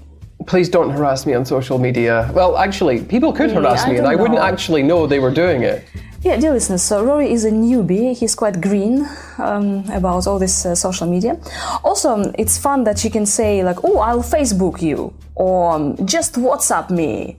Please 0.46 0.68
don't 0.68 0.90
harass 0.90 1.26
me 1.26 1.34
on 1.34 1.46
social 1.46 1.78
media. 1.78 2.30
Well, 2.34 2.58
actually, 2.58 3.02
people 3.06 3.32
could 3.32 3.52
harass 3.52 3.86
I 3.86 3.92
me 3.92 3.98
and 4.00 4.06
I 4.06 4.16
wouldn't 4.16 4.42
actually 4.42 4.84
know 4.84 5.08
they 5.08 5.20
were 5.20 5.32
doing 5.32 5.64
it. 5.64 5.86
Yeah, 6.26 6.38
dear 6.38 6.54
listeners, 6.54 6.82
so 6.82 7.06
Rory 7.06 7.32
is 7.32 7.46
a 7.46 7.52
newbie. 7.52 8.18
He's 8.18 8.34
quite 8.34 8.60
green 8.60 9.08
um, 9.38 9.88
about 9.92 10.26
all 10.26 10.40
this 10.40 10.66
uh, 10.66 10.74
social 10.74 11.06
media. 11.06 11.38
Also, 11.84 12.34
it's 12.36 12.58
fun 12.58 12.84
that 12.86 13.04
you 13.04 13.12
can 13.12 13.28
say, 13.28 13.64
like, 13.64 13.84
oh, 13.84 14.00
I'll 14.00 14.24
Facebook 14.24 14.82
you, 14.82 15.14
or 15.36 15.74
um, 15.74 16.08
just 16.08 16.34
WhatsApp 16.34 16.90
me, 16.90 17.38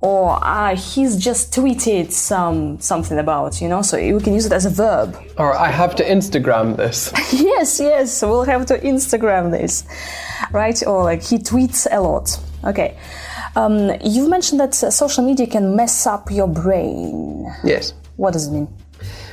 or 0.00 0.38
uh, 0.42 0.74
he's 0.74 1.18
just 1.18 1.52
tweeted 1.52 2.10
some 2.10 2.80
something 2.80 3.18
about, 3.18 3.60
you 3.60 3.68
know, 3.68 3.82
so 3.82 3.98
you 3.98 4.18
can 4.18 4.32
use 4.32 4.46
it 4.46 4.52
as 4.52 4.64
a 4.64 4.70
verb. 4.70 5.14
Or 5.36 5.54
I 5.54 5.68
have 5.68 5.94
to 5.96 6.02
Instagram 6.02 6.78
this. 6.78 7.12
yes, 7.34 7.80
yes, 7.80 8.22
we'll 8.22 8.44
have 8.44 8.64
to 8.64 8.78
Instagram 8.78 9.50
this, 9.50 9.84
right? 10.52 10.82
Or 10.86 11.04
like 11.04 11.22
he 11.22 11.36
tweets 11.36 11.86
a 11.92 12.00
lot. 12.00 12.40
Okay. 12.64 12.96
Um, 13.56 13.90
you've 14.02 14.30
mentioned 14.30 14.58
that 14.60 14.82
uh, 14.82 14.90
social 14.90 15.22
media 15.22 15.46
can 15.46 15.76
mess 15.76 16.06
up 16.06 16.30
your 16.30 16.48
brain. 16.48 17.52
yes. 17.62 17.92
What 18.16 18.32
does 18.32 18.48
it 18.48 18.52
mean? 18.52 18.68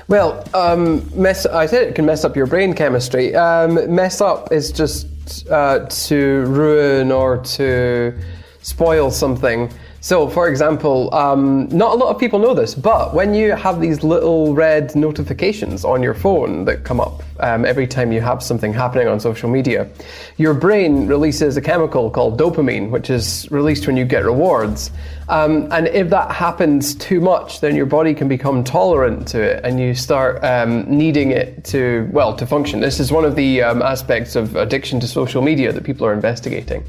Well, 0.07 0.43
um, 0.55 1.07
mess. 1.13 1.45
I 1.45 1.67
said 1.67 1.87
it 1.87 1.95
can 1.95 2.05
mess 2.05 2.23
up 2.23 2.35
your 2.35 2.47
brain 2.47 2.73
chemistry. 2.73 3.35
Um, 3.35 3.93
mess 3.93 4.21
up 4.21 4.51
is 4.51 4.71
just 4.71 5.47
uh, 5.49 5.85
to 5.87 6.45
ruin 6.45 7.11
or 7.11 7.37
to 7.37 8.17
spoil 8.61 9.11
something. 9.11 9.71
So, 10.01 10.29
for 10.29 10.47
example, 10.47 11.13
um, 11.13 11.67
not 11.69 11.91
a 11.91 11.95
lot 11.95 12.13
of 12.13 12.19
people 12.19 12.39
know 12.39 12.53
this, 12.53 12.73
but 12.73 13.13
when 13.13 13.33
you 13.33 13.51
have 13.51 13.81
these 13.81 14.01
little 14.01 14.55
red 14.55 14.95
notifications 14.95 15.83
on 15.83 16.01
your 16.01 16.13
phone 16.13 16.63
that 16.65 16.85
come 16.85 17.01
up 17.01 17.21
um, 17.41 17.65
every 17.65 17.85
time 17.85 18.13
you 18.13 18.21
have 18.21 18.41
something 18.41 18.71
happening 18.71 19.09
on 19.09 19.19
social 19.19 19.49
media, 19.49 19.89
your 20.37 20.53
brain 20.53 21.05
releases 21.07 21.57
a 21.57 21.61
chemical 21.61 22.09
called 22.09 22.39
dopamine, 22.39 22.91
which 22.91 23.09
is 23.09 23.45
released 23.51 23.87
when 23.87 23.97
you 23.97 24.05
get 24.05 24.23
rewards. 24.23 24.91
Um, 25.27 25.67
and 25.71 25.87
if 25.87 26.09
that 26.11 26.31
happens 26.31 26.95
too 26.95 27.19
much, 27.19 27.59
then 27.59 27.75
your 27.75 27.85
body 27.85 28.13
can 28.13 28.29
become 28.29 28.63
tolerant 28.63 29.27
to 29.29 29.41
it, 29.41 29.65
and 29.65 29.81
you 29.81 29.93
start 29.93 30.41
um, 30.45 30.89
needing 30.89 31.31
it 31.31 31.65
to 31.65 32.09
well 32.13 32.33
to 32.37 32.47
function. 32.47 32.79
This 32.79 33.01
is 33.01 33.11
one 33.11 33.25
of 33.25 33.35
the 33.35 33.61
um, 33.63 33.81
aspects 33.81 34.37
of 34.37 34.55
addiction 34.55 35.01
to 35.01 35.07
social 35.07 35.41
media 35.41 35.73
that 35.73 35.83
people 35.83 36.07
are 36.07 36.13
investigating. 36.13 36.85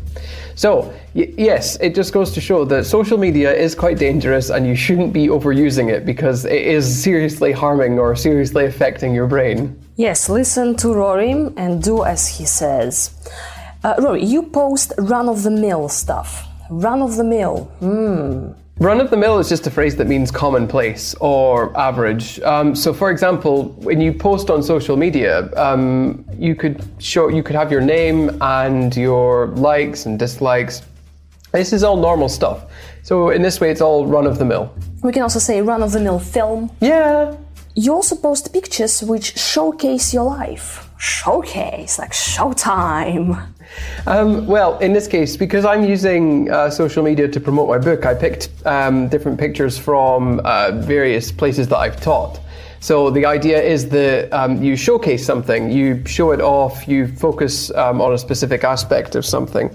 So 0.61 0.93
y- 1.15 1.33
yes, 1.39 1.79
it 1.81 1.95
just 1.95 2.13
goes 2.13 2.33
to 2.33 2.41
show 2.41 2.67
that 2.67 2.85
social 2.85 3.17
media 3.17 3.51
is 3.51 3.75
quite 3.75 3.97
dangerous, 3.97 4.51
and 4.51 4.67
you 4.67 4.77
shouldn't 4.77 5.11
be 5.11 5.29
overusing 5.29 5.89
it 5.89 6.05
because 6.05 6.45
it 6.45 6.61
is 6.77 6.85
seriously 7.03 7.51
harming 7.51 7.99
or 7.99 8.15
seriously 8.15 8.67
affecting 8.67 9.15
your 9.15 9.27
brain. 9.27 9.59
Yes, 9.97 10.29
listen 10.29 10.77
to 10.77 10.93
Rory 10.93 11.31
and 11.57 11.83
do 11.83 12.05
as 12.05 12.29
he 12.37 12.45
says. 12.45 13.11
Uh, 13.83 13.95
Rory, 14.01 14.23
you 14.23 14.43
post 14.43 14.93
run 14.99 15.31
of 15.31 15.45
the 15.45 15.51
mill 15.51 15.89
stuff. 15.89 16.47
Run 16.69 17.01
of 17.01 17.17
the 17.17 17.25
mill. 17.25 17.57
Hmm. 17.81 18.53
Run 18.81 18.99
of 18.99 19.11
the 19.11 19.17
mill 19.19 19.39
is 19.39 19.47
just 19.51 19.67
a 19.67 19.71
phrase 19.71 19.95
that 19.97 20.07
means 20.07 20.31
commonplace 20.31 21.15
or 21.21 21.79
average. 21.79 22.41
Um, 22.41 22.75
so, 22.75 22.95
for 22.95 23.11
example, 23.11 23.73
when 23.73 24.01
you 24.01 24.11
post 24.11 24.49
on 24.49 24.63
social 24.63 24.97
media, 24.97 25.51
um, 25.59 26.25
you 26.39 26.55
could 26.55 26.83
show 26.99 27.29
you 27.29 27.43
could 27.43 27.57
have 27.57 27.71
your 27.71 27.83
name 27.83 28.39
and 28.41 28.97
your 28.97 29.49
likes 29.49 30.07
and 30.07 30.19
dislikes. 30.19 30.81
This 31.53 31.75
is 31.75 31.85
all 31.85 31.99
normal 31.99 32.31
stuff. 32.31 32.73
So, 33.03 33.29
in 33.29 33.43
this 33.43 33.61
way, 33.61 33.71
it's 33.71 33.83
all 33.83 34.07
run 34.07 34.27
of 34.27 34.39
the 34.39 34.47
mill. 34.47 34.75
We 35.03 35.13
can 35.13 35.21
also 35.21 35.41
say 35.41 35.61
run 35.61 35.83
of 35.83 35.93
the 35.93 36.01
mill 36.01 36.19
film. 36.19 36.71
Yeah. 36.81 37.37
You 37.75 37.93
also 37.93 38.17
post 38.17 38.51
pictures 38.51 39.03
which 39.03 39.39
showcase 39.39 40.15
your 40.15 40.25
life. 40.25 40.89
Showcase, 40.97 41.99
like 41.99 42.13
showtime. 42.13 43.47
Um, 44.07 44.47
well, 44.47 44.79
in 44.79 44.93
this 44.93 45.07
case, 45.07 45.37
because 45.37 45.65
I'm 45.65 45.85
using 45.85 46.51
uh, 46.51 46.71
social 46.71 47.03
media 47.03 47.29
to 47.29 47.41
promote 47.41 47.69
my 47.69 47.79
book, 47.79 48.07
I 48.07 48.15
picked 48.15 48.49
um, 48.67 49.09
different 49.09 49.39
pictures 49.39 49.79
from 49.79 50.41
uh, 50.45 50.73
various 50.73 51.33
places 51.33 51.69
that 51.69 51.79
I've 51.79 52.01
taught. 52.01 52.41
So 52.83 53.11
the 53.11 53.27
idea 53.27 53.61
is 53.63 53.91
that 53.91 54.33
um, 54.33 54.63
you 54.63 54.75
showcase 54.75 55.25
something, 55.25 55.71
you 55.71 56.03
show 56.07 56.33
it 56.33 56.41
off, 56.41 56.89
you 56.89 57.09
focus 57.09 57.71
um, 57.73 58.01
on 58.01 58.15
a 58.15 58.19
specific 58.19 58.65
aspect 58.65 59.15
of 59.15 59.27
something, 59.27 59.69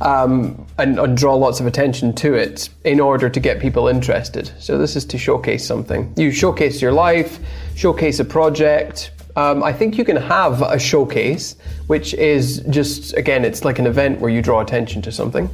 um, 0.00 0.66
and, 0.76 0.98
and, 0.98 1.16
draw 1.16 1.36
lots 1.36 1.60
of 1.60 1.66
attention 1.66 2.12
to 2.14 2.34
it 2.34 2.68
in 2.82 2.98
order 2.98 3.30
to 3.30 3.38
get 3.38 3.60
people 3.60 3.86
interested. 3.86 4.50
So 4.58 4.76
this 4.76 4.96
is 4.96 5.04
to 5.06 5.18
showcase 5.18 5.64
something. 5.64 6.12
You 6.16 6.32
showcase 6.32 6.82
your 6.82 6.90
life, 6.90 7.38
showcase 7.76 8.18
a 8.18 8.24
project, 8.24 9.12
um, 9.36 9.62
I 9.62 9.72
think 9.72 9.96
you 9.96 10.04
can 10.04 10.16
have 10.16 10.62
a 10.62 10.78
showcase, 10.78 11.56
which 11.86 12.14
is 12.14 12.60
just, 12.68 13.16
again, 13.16 13.44
it's 13.44 13.64
like 13.64 13.78
an 13.78 13.86
event 13.86 14.20
where 14.20 14.30
you 14.30 14.42
draw 14.42 14.60
attention 14.60 15.02
to 15.02 15.12
something. 15.12 15.48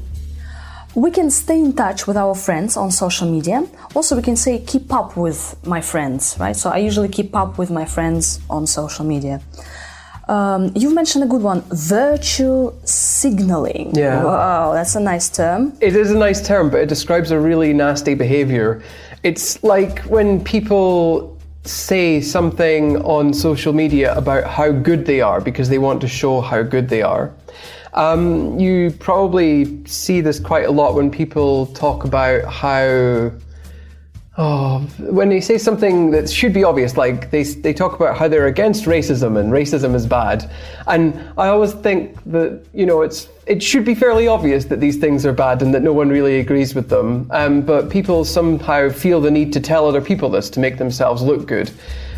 We 0.95 1.11
can 1.11 1.31
stay 1.31 1.61
in 1.61 1.75
touch 1.75 2.07
with 2.07 2.17
our 2.17 2.35
friends 2.35 2.77
on 2.77 2.91
social 2.91 3.31
media. 3.31 3.65
Also, 3.95 4.17
we 4.17 4.23
can 4.23 4.37
say 4.37 4.59
keep 4.59 4.93
up 4.93 5.17
with 5.17 5.55
my 5.65 5.81
friends, 5.81 6.37
right? 6.41 6.57
So 6.57 6.71
I 6.71 6.79
usually 6.79 7.09
keep 7.09 7.37
up 7.37 7.57
with 7.57 7.71
my 7.71 7.85
friends 7.85 8.41
on 8.51 8.67
social 8.67 9.05
media. 9.05 9.41
Um, 10.29 10.73
you 10.75 10.95
mentioned 10.95 11.25
a 11.25 11.27
good 11.27 11.43
one 11.43 11.63
virtue 11.71 12.73
signaling. 12.85 13.95
Yeah. 13.95 14.25
Wow, 14.25 14.73
that's 14.73 14.95
a 14.95 15.01
nice 15.01 15.31
term. 15.31 15.73
It 15.81 15.95
is 15.95 16.11
a 16.11 16.19
nice 16.19 16.47
term, 16.47 16.69
but 16.69 16.81
it 16.81 16.89
describes 16.89 17.31
a 17.31 17.39
really 17.39 17.73
nasty 17.73 18.15
behavior. 18.15 18.83
It's 19.23 19.63
like 19.63 20.01
when 20.01 20.43
people 20.43 21.38
say 21.69 22.21
something 22.21 22.97
on 23.03 23.33
social 23.33 23.73
media 23.73 24.15
about 24.15 24.45
how 24.45 24.73
good 24.73 25.07
they 25.07 25.21
are 25.21 25.41
because 25.41 25.69
they 25.69 25.79
want 25.79 26.01
to 26.01 26.09
show 26.09 26.41
how 26.41 26.63
good 26.63 26.89
they 26.89 27.03
are. 27.03 27.33
Um, 27.95 28.59
you 28.59 28.91
probably 28.91 29.85
see 29.87 30.21
this 30.21 30.39
quite 30.39 30.67
a 30.67 30.71
lot 30.71 30.95
when 30.95 31.11
people 31.11 31.67
talk 31.67 32.05
about 32.05 32.45
how 32.45 33.31
Oh, 34.41 34.79
when 35.01 35.31
they 35.31 35.41
say 35.41 35.59
something 35.59 36.13
that 36.13 36.31
should 36.31 36.53
be 36.53 36.63
obvious, 36.63 36.97
like 36.97 37.33
they, 37.33 37.43
they 37.43 37.75
talk 37.75 37.97
about 37.97 38.17
how 38.17 38.29
they're 38.29 38.47
against 38.47 38.85
racism 38.85 39.37
and 39.37 39.51
racism 39.53 39.97
is 39.97 40.07
bad. 40.07 40.49
And 40.87 41.13
I 41.37 41.49
always 41.49 41.73
think 41.73 42.17
that, 42.27 42.65
you 42.73 42.87
know, 42.87 43.03
it's, 43.03 43.29
it 43.49 43.63
should 43.63 43.85
be 43.85 43.95
fairly 43.95 44.29
obvious 44.29 44.67
that 44.67 44.79
these 44.79 44.97
things 44.97 45.25
are 45.25 45.33
bad 45.33 45.63
and 45.63 45.75
that 45.75 45.83
no 45.83 45.93
one 45.93 46.11
really 46.11 46.39
agrees 46.39 46.75
with 46.75 46.89
them. 46.89 47.29
Um, 47.31 47.63
but 47.63 47.89
people 47.89 48.25
somehow 48.25 48.91
feel 48.91 49.21
the 49.21 49.31
need 49.31 49.53
to 49.55 49.61
tell 49.61 49.89
other 49.89 50.03
people 50.03 50.29
this 50.29 50.51
to 50.51 50.61
make 50.61 50.77
themselves 50.77 51.23
look 51.23 51.47
good. 51.47 51.71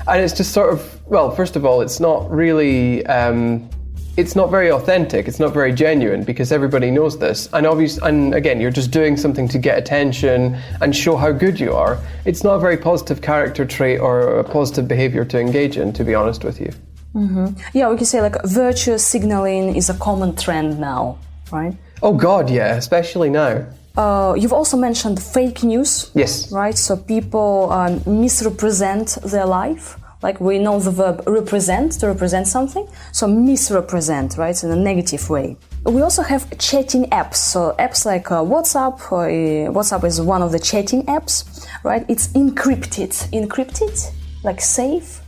And 0.09 0.21
it's 0.21 0.37
just 0.37 0.53
sort 0.53 0.73
of, 0.73 1.01
well, 1.07 1.31
first 1.31 1.55
of 1.55 1.65
all, 1.65 1.83
it's 1.83 2.01
not 2.01 2.29
really 2.31 3.07
um, 3.07 3.71
it's 4.17 4.35
not 4.35 4.51
very 4.51 4.71
authentic. 4.73 5.29
It's 5.29 5.39
not 5.39 5.55
very 5.55 5.73
genuine 5.73 6.25
because 6.25 6.51
everybody 6.53 6.91
knows 6.91 7.19
this. 7.19 7.49
And 7.53 7.67
obviously, 7.67 8.07
and 8.09 8.35
again, 8.35 8.61
you're 8.61 8.71
just 8.71 8.91
doing 8.91 9.17
something 9.17 9.49
to 9.49 9.59
get 9.59 9.79
attention 9.79 10.59
and 10.81 10.95
show 10.95 11.17
how 11.17 11.31
good 11.33 11.61
you 11.61 11.73
are. 11.75 11.99
It's 12.25 12.43
not 12.43 12.55
a 12.55 12.59
very 12.59 12.77
positive 12.77 13.23
character 13.23 13.65
trait 13.65 14.01
or 14.01 14.41
a 14.41 14.45
positive 14.45 14.89
behavior 14.89 15.25
to 15.27 15.39
engage 15.39 15.79
in, 15.79 15.93
to 15.95 16.05
be 16.05 16.15
honest 16.15 16.45
with 16.45 16.61
you. 16.61 16.73
Mm-hmm. 17.15 17.59
Yeah, 17.75 17.91
we 17.91 17.97
can 17.97 18.07
say 18.07 18.21
like 18.21 18.37
virtue 18.45 18.99
signaling 18.99 19.77
is 19.77 19.91
a 19.91 19.95
common 19.95 20.37
trend 20.37 20.79
now, 20.79 21.19
right? 21.51 21.75
Oh 22.03 22.15
God, 22.15 22.51
yeah, 22.51 22.75
especially 22.77 23.31
now. 23.31 23.67
Uh, 23.97 24.35
you've 24.39 24.53
also 24.53 24.77
mentioned 24.77 25.21
fake 25.21 25.63
news. 25.65 26.11
Yes. 26.15 26.53
Right. 26.53 26.79
So 26.79 26.97
people 26.97 27.71
um, 27.73 28.03
misrepresent 28.07 29.19
their 29.25 29.47
life 29.47 29.99
like 30.23 30.41
we 30.41 30.59
know 30.59 30.79
the 30.79 30.91
verb 30.91 31.23
represent 31.27 31.93
to 31.93 32.07
represent 32.07 32.47
something, 32.47 32.87
so 33.13 33.27
misrepresent, 33.27 34.37
right, 34.37 34.63
in 34.63 34.71
a 34.71 34.77
negative 34.77 35.31
way. 35.31 35.57
We 35.85 36.03
also 36.03 36.23
have 36.23 36.59
chatting 36.59 37.09
apps. 37.11 37.37
So 37.37 37.75
apps 37.79 38.05
like 38.05 38.31
uh, 38.31 38.43
WhatsApp. 38.43 39.01
Uh, 39.01 39.73
WhatsApp 39.73 40.05
is 40.05 40.21
one 40.21 40.43
of 40.43 40.53
the 40.53 40.59
chatting 40.59 41.05
apps, 41.07 41.67
right? 41.85 42.05
It's 42.09 42.29
encrypted, 42.29 43.13
encrypted, 43.33 44.13
like 44.45 44.61
safe. 44.61 45.20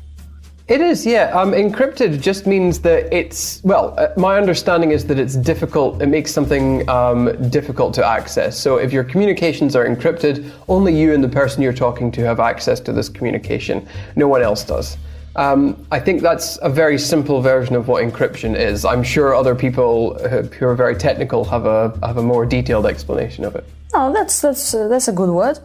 It 0.69 0.81
is, 0.81 1.04
yeah. 1.04 1.25
Um, 1.35 1.52
encrypted 1.52 2.21
just 2.21 2.47
means 2.47 2.81
that 2.81 3.12
it's, 3.12 3.61
well, 3.64 3.95
uh, 3.99 4.09
my 4.16 4.38
understanding 4.38 4.92
is 4.92 5.04
that 5.07 5.19
it's 5.19 5.35
difficult, 5.35 6.00
it 6.00 6.07
makes 6.07 6.31
something 6.31 6.88
um, 6.88 7.50
difficult 7.50 7.95
to 7.95 8.07
access. 8.07 8.59
So 8.59 8.76
if 8.76 8.92
your 8.92 9.02
communications 9.02 9.75
are 9.75 9.85
encrypted, 9.85 10.50
only 10.69 10.97
you 10.97 11.14
and 11.14 11.23
the 11.23 11.28
person 11.28 11.62
you're 11.62 11.73
talking 11.73 12.12
to 12.12 12.25
have 12.25 12.38
access 12.38 12.78
to 12.81 12.92
this 12.92 13.09
communication. 13.09 13.87
No 14.14 14.28
one 14.28 14.42
else 14.42 14.64
does. 14.64 14.97
Um, 15.35 15.85
I 15.90 15.99
think 15.99 16.23
that's 16.23 16.59
a 16.62 16.69
very 16.69 16.99
simple 16.99 17.40
version 17.40 17.75
of 17.75 17.88
what 17.88 18.04
encryption 18.04 18.54
is. 18.54 18.85
I'm 18.85 19.02
sure 19.02 19.35
other 19.35 19.54
people 19.54 20.14
who 20.28 20.66
are 20.66 20.75
very 20.75 20.95
technical 20.95 21.45
have 21.47 21.66
a, 21.66 21.99
have 22.07 22.19
a 22.19 22.23
more 22.23 22.47
detailed 22.47 22.87
explanation 22.87 23.45
of 23.45 23.57
it. 23.57 23.64
Oh, 23.95 24.12
that's, 24.12 24.40
that's, 24.40 24.75
uh, 24.75 24.88
that's 24.88 25.09
a 25.09 25.12
good 25.12 25.31
word. 25.31 25.59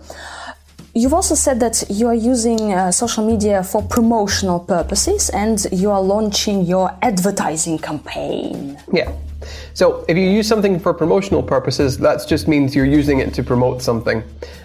You've 0.97 1.13
also 1.13 1.35
said 1.35 1.59
that 1.59 1.83
you 1.91 2.07
are 2.07 2.15
using 2.15 2.73
uh, 2.73 2.91
social 2.91 3.23
media 3.23 3.63
for 3.63 3.83
promotional 3.83 4.59
purposes 4.59 5.29
and 5.29 5.63
you 5.71 5.91
are 5.91 6.01
launching 6.01 6.63
your 6.63 6.91
advertising 7.03 7.77
campaign. 7.77 8.79
Yeah. 8.91 9.11
So 9.75 10.03
if 10.07 10.17
you 10.17 10.27
use 10.27 10.47
something 10.47 10.79
for 10.79 10.95
promotional 10.95 11.43
purposes, 11.43 11.99
that 11.99 12.27
just 12.27 12.47
means 12.47 12.75
you're 12.75 12.93
using 12.99 13.19
it 13.19 13.31
to 13.35 13.43
promote 13.43 13.83
something. 13.83 14.23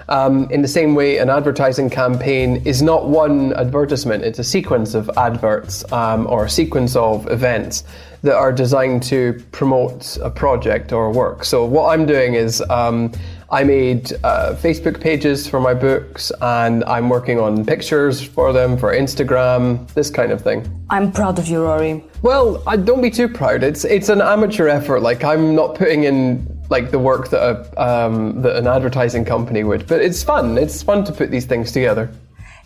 Um, 0.08 0.50
in 0.50 0.62
the 0.62 0.68
same 0.68 0.94
way, 0.94 1.18
an 1.18 1.28
advertising 1.28 1.90
campaign 1.90 2.62
is 2.64 2.80
not 2.80 3.10
one 3.10 3.52
advertisement, 3.52 4.24
it's 4.24 4.38
a 4.38 4.44
sequence 4.44 4.94
of 4.94 5.10
adverts 5.18 5.84
um, 5.92 6.26
or 6.28 6.46
a 6.46 6.50
sequence 6.50 6.96
of 6.96 7.30
events 7.30 7.84
that 8.22 8.36
are 8.36 8.52
designed 8.52 9.02
to 9.02 9.42
promote 9.50 10.16
a 10.22 10.30
project 10.30 10.92
or 10.92 11.06
a 11.06 11.10
work. 11.10 11.44
So 11.44 11.64
what 11.64 11.92
I'm 11.92 12.06
doing 12.06 12.34
is 12.34 12.62
um, 12.70 13.12
I 13.50 13.64
made 13.64 14.12
uh, 14.24 14.54
Facebook 14.54 15.00
pages 15.00 15.46
for 15.48 15.60
my 15.60 15.74
books 15.74 16.32
and 16.40 16.84
I'm 16.84 17.08
working 17.08 17.38
on 17.38 17.66
pictures 17.66 18.22
for 18.22 18.52
them 18.52 18.78
for 18.78 18.94
Instagram, 18.94 19.86
this 19.94 20.08
kind 20.08 20.32
of 20.32 20.40
thing. 20.40 20.66
I'm 20.88 21.12
proud 21.12 21.38
of 21.38 21.48
you, 21.48 21.62
Rory. 21.62 22.04
Well, 22.22 22.62
I 22.66 22.76
don't 22.76 23.02
be 23.02 23.10
too 23.10 23.28
proud. 23.28 23.62
It's 23.62 23.84
it's 23.84 24.08
an 24.08 24.20
amateur 24.20 24.68
effort. 24.68 25.00
Like 25.00 25.24
I'm 25.24 25.54
not 25.54 25.74
putting 25.74 26.04
in 26.04 26.46
like 26.70 26.90
the 26.90 26.98
work 26.98 27.28
that 27.30 27.42
a, 27.42 27.82
um, 27.82 28.40
that 28.42 28.56
an 28.56 28.66
advertising 28.66 29.24
company 29.24 29.64
would, 29.64 29.86
but 29.86 30.00
it's 30.00 30.22
fun. 30.22 30.56
It's 30.56 30.82
fun 30.82 31.04
to 31.04 31.12
put 31.12 31.30
these 31.30 31.44
things 31.44 31.72
together. 31.72 32.10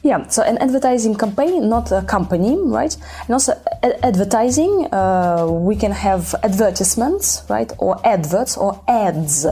Yeah, 0.07 0.29
so 0.29 0.45
an 0.45 0.57
advertising 0.59 1.17
campaign, 1.17 1.69
not 1.69 1.91
a 1.91 2.01
company, 2.01 2.57
right? 2.57 2.97
And 3.27 3.31
also 3.31 3.55
advertising, 3.83 4.87
uh, 4.93 5.49
we 5.51 5.75
can 5.75 5.91
have 5.91 6.33
advertisements, 6.45 7.43
right? 7.51 7.73
Or 7.79 7.99
adverts 8.07 8.57
or 8.57 8.81
ads. 8.87 9.47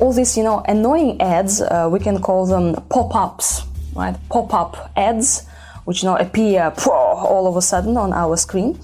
All 0.00 0.14
these, 0.14 0.34
you 0.34 0.44
know, 0.44 0.64
annoying 0.66 1.20
ads, 1.20 1.60
uh, 1.60 1.90
we 1.92 1.98
can 2.00 2.22
call 2.22 2.46
them 2.46 2.74
pop-ups, 2.88 3.64
right? 3.94 4.16
Pop-up 4.30 4.90
ads 4.96 5.46
which 5.84 6.02
you 6.02 6.08
know 6.08 6.16
appear 6.16 6.72
all 6.86 7.46
of 7.46 7.56
a 7.56 7.62
sudden 7.62 7.96
on 7.96 8.12
our 8.12 8.36
screen. 8.36 8.78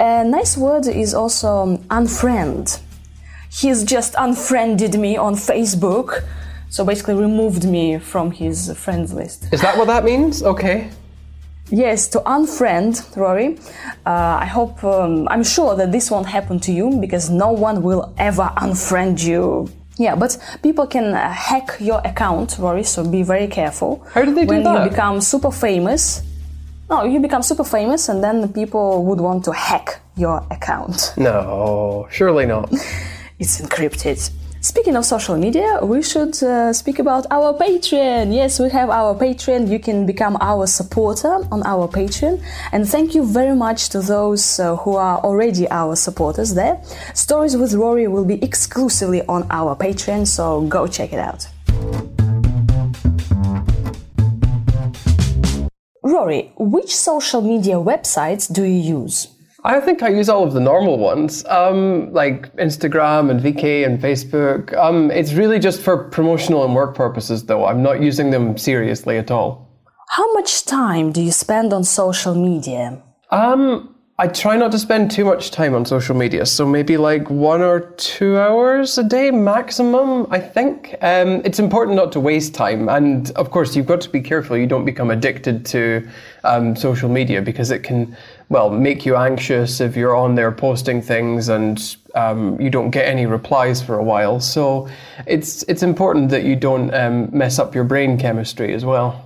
A 0.00 0.24
nice 0.24 0.56
word 0.56 0.86
is 0.86 1.14
also 1.14 1.76
unfriend. 1.90 2.80
He's 3.52 3.84
just 3.84 4.14
unfriended 4.16 4.98
me 4.98 5.16
on 5.16 5.34
Facebook, 5.34 6.24
so 6.70 6.84
basically 6.84 7.14
removed 7.14 7.64
me 7.64 7.98
from 7.98 8.30
his 8.30 8.72
friends 8.78 9.12
list. 9.12 9.52
Is 9.52 9.60
that 9.60 9.76
what 9.76 9.88
that 9.88 10.04
means? 10.04 10.42
Okay. 10.42 10.88
Yes, 11.68 12.08
to 12.08 12.20
unfriend 12.20 13.16
Rory. 13.16 13.58
Uh, 14.06 14.38
I 14.40 14.46
hope, 14.46 14.82
um, 14.82 15.28
I'm 15.28 15.44
sure 15.44 15.76
that 15.76 15.92
this 15.92 16.10
won't 16.10 16.26
happen 16.26 16.58
to 16.60 16.72
you 16.72 16.96
because 17.00 17.28
no 17.30 17.50
one 17.52 17.82
will 17.82 18.12
ever 18.18 18.50
unfriend 18.56 19.24
you. 19.24 19.68
Yeah, 19.96 20.16
but 20.16 20.38
people 20.62 20.86
can 20.86 21.14
uh, 21.14 21.30
hack 21.30 21.76
your 21.78 22.00
account, 22.04 22.56
Rory, 22.58 22.84
so 22.84 23.06
be 23.06 23.22
very 23.22 23.46
careful. 23.46 24.04
How 24.14 24.24
do 24.24 24.34
they 24.34 24.46
do 24.46 24.62
that? 24.62 24.64
when 24.64 24.84
you 24.84 24.90
become 24.90 25.20
super 25.20 25.50
famous, 25.52 26.22
no, 26.88 27.04
you 27.04 27.20
become 27.20 27.42
super 27.42 27.64
famous 27.64 28.08
and 28.08 28.22
then 28.22 28.52
people 28.52 29.04
would 29.04 29.20
want 29.20 29.44
to 29.44 29.52
hack 29.52 30.00
your 30.16 30.44
account. 30.50 31.12
No, 31.16 32.08
surely 32.10 32.46
not. 32.46 32.72
It's 33.38 33.58
encrypted. 33.58 34.30
Speaking 34.62 34.94
of 34.94 35.06
social 35.06 35.38
media, 35.38 35.80
we 35.82 36.02
should 36.02 36.34
uh, 36.42 36.74
speak 36.74 36.98
about 36.98 37.26
our 37.30 37.54
Patreon. 37.54 38.30
Yes, 38.30 38.60
we 38.60 38.68
have 38.68 38.90
our 38.90 39.14
Patreon. 39.14 39.70
You 39.70 39.78
can 39.78 40.04
become 40.04 40.36
our 40.38 40.66
supporter 40.66 41.32
on 41.50 41.62
our 41.64 41.88
Patreon. 41.88 42.42
And 42.70 42.86
thank 42.86 43.14
you 43.14 43.24
very 43.24 43.56
much 43.56 43.88
to 43.88 44.02
those 44.02 44.60
uh, 44.60 44.76
who 44.76 44.96
are 44.96 45.18
already 45.20 45.66
our 45.70 45.96
supporters 45.96 46.52
there. 46.52 46.78
Stories 47.14 47.56
with 47.56 47.72
Rory 47.72 48.06
will 48.06 48.26
be 48.26 48.42
exclusively 48.44 49.22
on 49.28 49.46
our 49.48 49.74
Patreon, 49.74 50.26
so 50.26 50.60
go 50.66 50.86
check 50.86 51.14
it 51.14 51.18
out. 51.18 51.48
Rory, 56.02 56.52
which 56.58 56.94
social 56.94 57.40
media 57.40 57.76
websites 57.76 58.52
do 58.52 58.64
you 58.64 59.00
use? 59.00 59.28
I 59.62 59.80
think 59.80 60.02
I 60.02 60.08
use 60.08 60.28
all 60.28 60.44
of 60.44 60.54
the 60.54 60.60
normal 60.60 60.98
ones, 60.98 61.44
um, 61.46 62.12
like 62.12 62.54
Instagram 62.56 63.30
and 63.30 63.40
VK 63.40 63.84
and 63.84 64.00
Facebook. 64.00 64.74
Um, 64.76 65.10
it's 65.10 65.34
really 65.34 65.58
just 65.58 65.82
for 65.82 66.04
promotional 66.04 66.64
and 66.64 66.74
work 66.74 66.94
purposes, 66.94 67.44
though. 67.44 67.66
I'm 67.66 67.82
not 67.82 68.02
using 68.02 68.30
them 68.30 68.56
seriously 68.56 69.18
at 69.18 69.30
all. 69.30 69.68
How 70.08 70.32
much 70.32 70.64
time 70.64 71.12
do 71.12 71.20
you 71.22 71.30
spend 71.30 71.72
on 71.72 71.84
social 71.84 72.34
media? 72.34 73.02
Um, 73.30 73.94
I 74.20 74.28
try 74.28 74.54
not 74.56 74.70
to 74.72 74.78
spend 74.78 75.10
too 75.10 75.24
much 75.24 75.50
time 75.50 75.74
on 75.74 75.86
social 75.86 76.14
media, 76.14 76.44
so 76.44 76.66
maybe 76.66 76.98
like 76.98 77.30
one 77.30 77.62
or 77.62 77.80
two 77.96 78.36
hours 78.36 78.98
a 78.98 79.02
day 79.02 79.30
maximum, 79.30 80.26
I 80.30 80.38
think. 80.38 80.94
Um, 81.00 81.40
it's 81.42 81.58
important 81.58 81.96
not 81.96 82.12
to 82.12 82.20
waste 82.20 82.52
time, 82.52 82.90
and 82.90 83.30
of 83.30 83.50
course, 83.50 83.74
you've 83.74 83.86
got 83.86 84.02
to 84.02 84.10
be 84.10 84.20
careful 84.20 84.58
you 84.58 84.66
don't 84.66 84.84
become 84.84 85.10
addicted 85.10 85.64
to 85.66 86.06
um, 86.44 86.76
social 86.76 87.08
media 87.08 87.40
because 87.40 87.70
it 87.70 87.82
can, 87.82 88.14
well, 88.50 88.68
make 88.68 89.06
you 89.06 89.16
anxious 89.16 89.80
if 89.80 89.96
you're 89.96 90.16
on 90.16 90.34
there 90.34 90.50
posting 90.50 91.00
things 91.00 91.48
and 91.48 91.96
um, 92.16 92.60
you 92.60 92.68
don't 92.68 92.90
get 92.90 93.06
any 93.06 93.24
replies 93.24 93.80
for 93.80 93.96
a 93.96 94.02
while. 94.02 94.40
So 94.40 94.88
it's 95.26 95.62
it's 95.68 95.84
important 95.84 96.30
that 96.30 96.42
you 96.44 96.56
don't 96.56 96.92
um, 96.92 97.30
mess 97.32 97.60
up 97.60 97.74
your 97.74 97.84
brain 97.84 98.18
chemistry 98.18 98.74
as 98.74 98.84
well. 98.84 99.24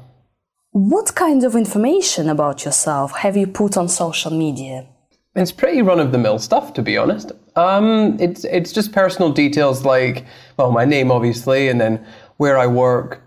What 0.73 1.15
kind 1.15 1.43
of 1.43 1.57
information 1.57 2.29
about 2.29 2.65
yourself 2.67 3.13
have 3.17 3.37
you 3.37 3.47
put 3.47 3.77
on 3.77 3.89
social 3.89 4.31
media? 4.31 4.87
It's 5.35 5.53
pretty 5.53 5.81
run 5.81 6.01
of 6.01 6.13
the 6.13 6.19
mill 6.19 6.39
stuff, 6.39 6.75
to 6.75 6.83
be 6.83 6.99
honest. 6.99 7.33
Um, 7.57 8.19
it's 8.21 8.45
it's 8.45 8.73
just 8.73 8.93
personal 8.93 9.33
details 9.33 9.87
like 9.87 10.27
well, 10.59 10.71
my 10.71 10.85
name 10.85 11.11
obviously, 11.11 11.69
and 11.69 11.81
then 11.81 12.05
where 12.37 12.59
I 12.59 12.67
work. 12.67 13.23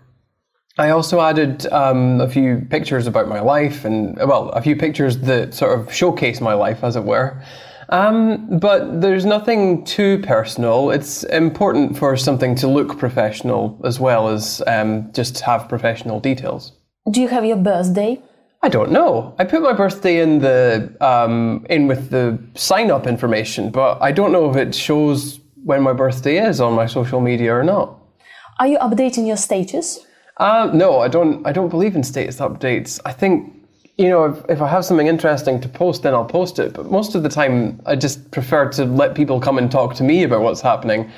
I 0.78 0.90
also 0.90 1.20
added 1.20 1.66
um, 1.72 2.20
a 2.20 2.28
few 2.28 2.64
pictures 2.70 3.08
about 3.08 3.28
my 3.28 3.40
life, 3.40 3.84
and 3.84 4.16
well, 4.16 4.50
a 4.50 4.62
few 4.62 4.76
pictures 4.76 5.18
that 5.18 5.52
sort 5.52 5.78
of 5.78 5.92
showcase 5.92 6.40
my 6.40 6.54
life, 6.54 6.84
as 6.84 6.94
it 6.94 7.02
were. 7.02 7.42
Um, 7.88 8.58
but 8.58 9.00
there's 9.00 9.24
nothing 9.24 9.84
too 9.84 10.18
personal. 10.18 10.90
It's 10.90 11.24
important 11.24 11.98
for 11.98 12.16
something 12.16 12.54
to 12.56 12.68
look 12.68 12.98
professional 12.98 13.80
as 13.84 13.98
well 13.98 14.28
as 14.28 14.62
um, 14.66 15.10
just 15.12 15.40
have 15.40 15.68
professional 15.68 16.20
details. 16.20 16.72
Do 17.10 17.20
you 17.20 17.28
have 17.28 17.44
your 17.44 17.56
birthday? 17.56 18.22
I 18.62 18.68
don't 18.68 18.92
know. 18.92 19.34
I 19.38 19.44
put 19.44 19.62
my 19.62 19.72
birthday 19.72 20.20
in 20.20 20.40
the 20.40 20.92
um, 21.00 21.64
in 21.70 21.88
with 21.88 22.10
the 22.10 22.38
sign 22.54 22.90
up 22.90 23.06
information, 23.06 23.70
but 23.70 23.98
I 24.02 24.12
don't 24.12 24.32
know 24.32 24.50
if 24.50 24.56
it 24.56 24.74
shows 24.74 25.40
when 25.64 25.82
my 25.82 25.92
birthday 25.92 26.44
is 26.44 26.60
on 26.60 26.74
my 26.74 26.86
social 26.86 27.20
media 27.20 27.54
or 27.54 27.64
not. 27.64 27.98
Are 28.58 28.66
you 28.66 28.78
updating 28.78 29.26
your 29.26 29.36
status? 29.36 30.00
Um, 30.38 30.78
no, 30.78 31.00
I 31.00 31.08
don't. 31.08 31.44
I 31.46 31.52
don't 31.52 31.68
believe 31.68 31.96
in 31.96 32.02
status 32.04 32.38
updates. 32.38 33.00
I 33.04 33.12
think 33.12 33.52
you 33.96 34.08
know 34.08 34.24
if, 34.26 34.44
if 34.48 34.62
I 34.62 34.68
have 34.68 34.84
something 34.84 35.08
interesting 35.08 35.60
to 35.60 35.68
post, 35.68 36.02
then 36.04 36.14
I'll 36.14 36.24
post 36.24 36.58
it. 36.60 36.74
But 36.74 36.90
most 36.90 37.14
of 37.14 37.22
the 37.24 37.28
time, 37.28 37.80
I 37.86 37.96
just 37.96 38.30
prefer 38.30 38.70
to 38.70 38.84
let 38.84 39.14
people 39.14 39.40
come 39.40 39.58
and 39.58 39.70
talk 39.70 39.94
to 39.96 40.04
me 40.04 40.22
about 40.22 40.42
what's 40.42 40.60
happening. 40.60 41.10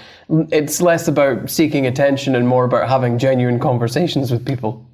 It's 0.50 0.80
less 0.80 1.06
about 1.06 1.50
seeking 1.50 1.86
attention 1.86 2.34
and 2.34 2.48
more 2.48 2.64
about 2.64 2.88
having 2.88 3.18
genuine 3.18 3.58
conversations 3.58 4.30
with 4.30 4.46
people. 4.46 4.86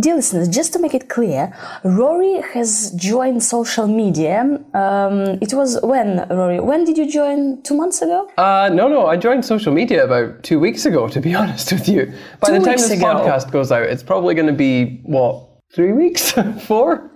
Dear 0.00 0.14
listeners, 0.16 0.48
just 0.48 0.72
to 0.72 0.78
make 0.78 0.94
it 0.94 1.10
clear, 1.10 1.52
Rory 1.84 2.40
has 2.54 2.92
joined 2.92 3.42
social 3.42 3.86
media. 3.86 4.40
Um, 4.72 5.38
it 5.42 5.52
was 5.52 5.78
when, 5.82 6.26
Rory? 6.30 6.60
When 6.60 6.84
did 6.84 6.96
you 6.96 7.10
join? 7.10 7.62
Two 7.62 7.76
months 7.76 8.00
ago? 8.00 8.26
Uh, 8.38 8.70
no, 8.72 8.88
no, 8.88 9.06
I 9.06 9.18
joined 9.18 9.44
social 9.44 9.70
media 9.72 10.04
about 10.04 10.42
two 10.42 10.58
weeks 10.58 10.86
ago, 10.86 11.08
to 11.08 11.20
be 11.20 11.34
honest 11.40 11.72
with 11.72 11.88
you. 11.88 12.10
By 12.40 12.48
Two 12.48 12.58
the 12.60 12.64
time 12.64 12.78
this 12.78 12.90
ago. 12.90 13.04
podcast 13.04 13.50
goes 13.52 13.70
out, 13.70 13.82
it's 13.82 14.02
probably 14.02 14.34
going 14.34 14.46
to 14.46 14.54
be, 14.54 15.00
what, 15.04 15.46
three 15.74 15.92
weeks? 15.92 16.32
Four? 16.66 17.11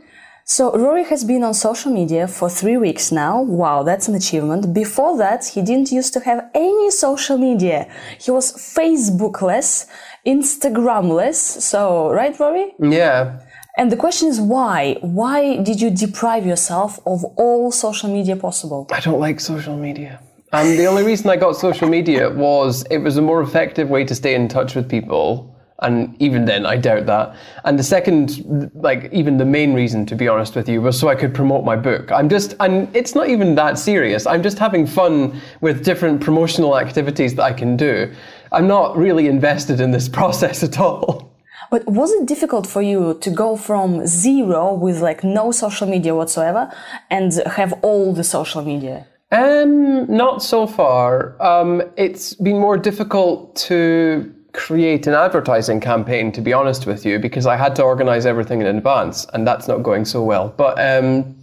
So 0.49 0.71
Rory 0.79 1.03
has 1.07 1.25
been 1.25 1.43
on 1.43 1.55
social 1.55 1.91
media 1.93 2.29
for 2.29 2.49
three 2.49 2.77
weeks 2.77 3.11
now. 3.11 3.43
Wow, 3.43 3.83
that's 3.83 4.07
an 4.07 4.15
achievement. 4.15 4.73
Before 4.73 5.19
that, 5.19 5.45
he 5.45 5.61
didn't 5.61 5.91
used 5.91 6.13
to 6.13 6.21
have 6.21 6.49
any 6.55 6.93
social 6.93 7.37
media. 7.37 7.89
He 8.21 8.31
was 8.31 8.53
Facebookless, 8.53 9.89
Instagramless. 10.25 11.35
So, 11.35 12.13
right, 12.13 12.39
Rory? 12.39 12.75
Yeah. 12.79 13.41
And 13.77 13.91
the 13.91 13.97
question 13.97 14.29
is 14.29 14.41
why? 14.41 14.99
Why 15.01 15.57
did 15.65 15.81
you 15.81 15.91
deprive 15.91 16.47
yourself 16.47 17.01
of 17.05 17.25
all 17.37 17.73
social 17.73 18.09
media 18.09 18.37
possible? 18.37 18.87
I 18.93 19.01
don't 19.01 19.19
like 19.19 19.41
social 19.41 19.77
media. 19.77 20.21
And 20.53 20.79
the 20.79 20.87
only 20.87 21.03
reason 21.03 21.29
I 21.29 21.35
got 21.35 21.57
social 21.57 21.89
media 21.89 22.31
was 22.31 22.85
it 22.89 22.99
was 22.99 23.17
a 23.17 23.23
more 23.23 23.43
effective 23.43 23.91
way 23.91 24.05
to 24.05 24.15
stay 24.15 24.37
in 24.37 24.47
touch 24.47 24.77
with 24.77 24.89
people. 24.89 25.56
And 25.81 26.17
even 26.21 26.47
then, 26.47 26.65
I 26.65 26.77
doubt 26.79 27.05
that. 27.07 27.37
And 27.65 27.79
the 27.79 27.83
second, 27.83 28.71
like, 28.75 29.11
even 29.13 29.37
the 29.37 29.45
main 29.45 29.75
reason, 29.75 30.07
to 30.07 30.15
be 30.15 30.27
honest 30.27 30.57
with 30.57 30.69
you, 30.69 30.81
was 30.81 30.99
so 30.99 31.09
I 31.09 31.15
could 31.15 31.35
promote 31.35 31.65
my 31.65 31.77
book. 31.77 32.11
I'm 32.11 32.29
just, 32.31 32.55
and 32.61 32.95
it's 32.97 33.15
not 33.15 33.29
even 33.29 33.55
that 33.57 33.79
serious. 33.79 34.27
I'm 34.27 34.43
just 34.43 34.59
having 34.59 34.87
fun 34.87 35.39
with 35.61 35.85
different 35.85 36.23
promotional 36.23 36.79
activities 36.79 37.35
that 37.35 37.43
I 37.43 37.53
can 37.53 37.77
do. 37.77 38.11
I'm 38.53 38.67
not 38.67 38.97
really 38.97 39.27
invested 39.27 39.81
in 39.81 39.91
this 39.91 40.09
process 40.19 40.63
at 40.63 40.79
all. 40.79 41.33
But 41.71 41.87
was 41.87 42.13
it 42.13 42.27
difficult 42.27 42.67
for 42.67 42.81
you 42.81 43.19
to 43.21 43.31
go 43.31 43.57
from 43.57 44.07
zero 44.07 44.73
with 44.73 45.01
like 45.01 45.25
no 45.25 45.51
social 45.51 45.87
media 45.89 46.15
whatsoever 46.15 46.73
and 47.11 47.33
have 47.47 47.73
all 47.83 48.13
the 48.13 48.25
social 48.25 48.63
media? 48.63 49.07
Um, 49.33 50.07
not 50.07 50.43
so 50.43 50.67
far. 50.67 51.41
Um, 51.43 51.83
it's 51.97 52.35
been 52.35 52.61
more 52.61 52.79
difficult 52.79 53.57
to 53.69 54.33
create 54.57 55.07
an 55.07 55.15
advertising 55.15 55.81
campaign, 55.81 56.33
to 56.33 56.41
be 56.41 56.53
honest 56.53 56.87
with 56.87 57.05
you, 57.05 57.19
because 57.19 57.47
I 57.47 57.57
had 57.57 57.77
to 57.77 57.83
organize 57.83 58.27
everything 58.27 58.61
in 58.63 58.67
advance, 58.67 59.27
and 59.35 59.47
that's 59.47 59.69
not 59.69 59.83
going 59.83 60.05
so 60.05 60.23
well. 60.23 60.53
But 60.57 60.75
um, 60.81 61.37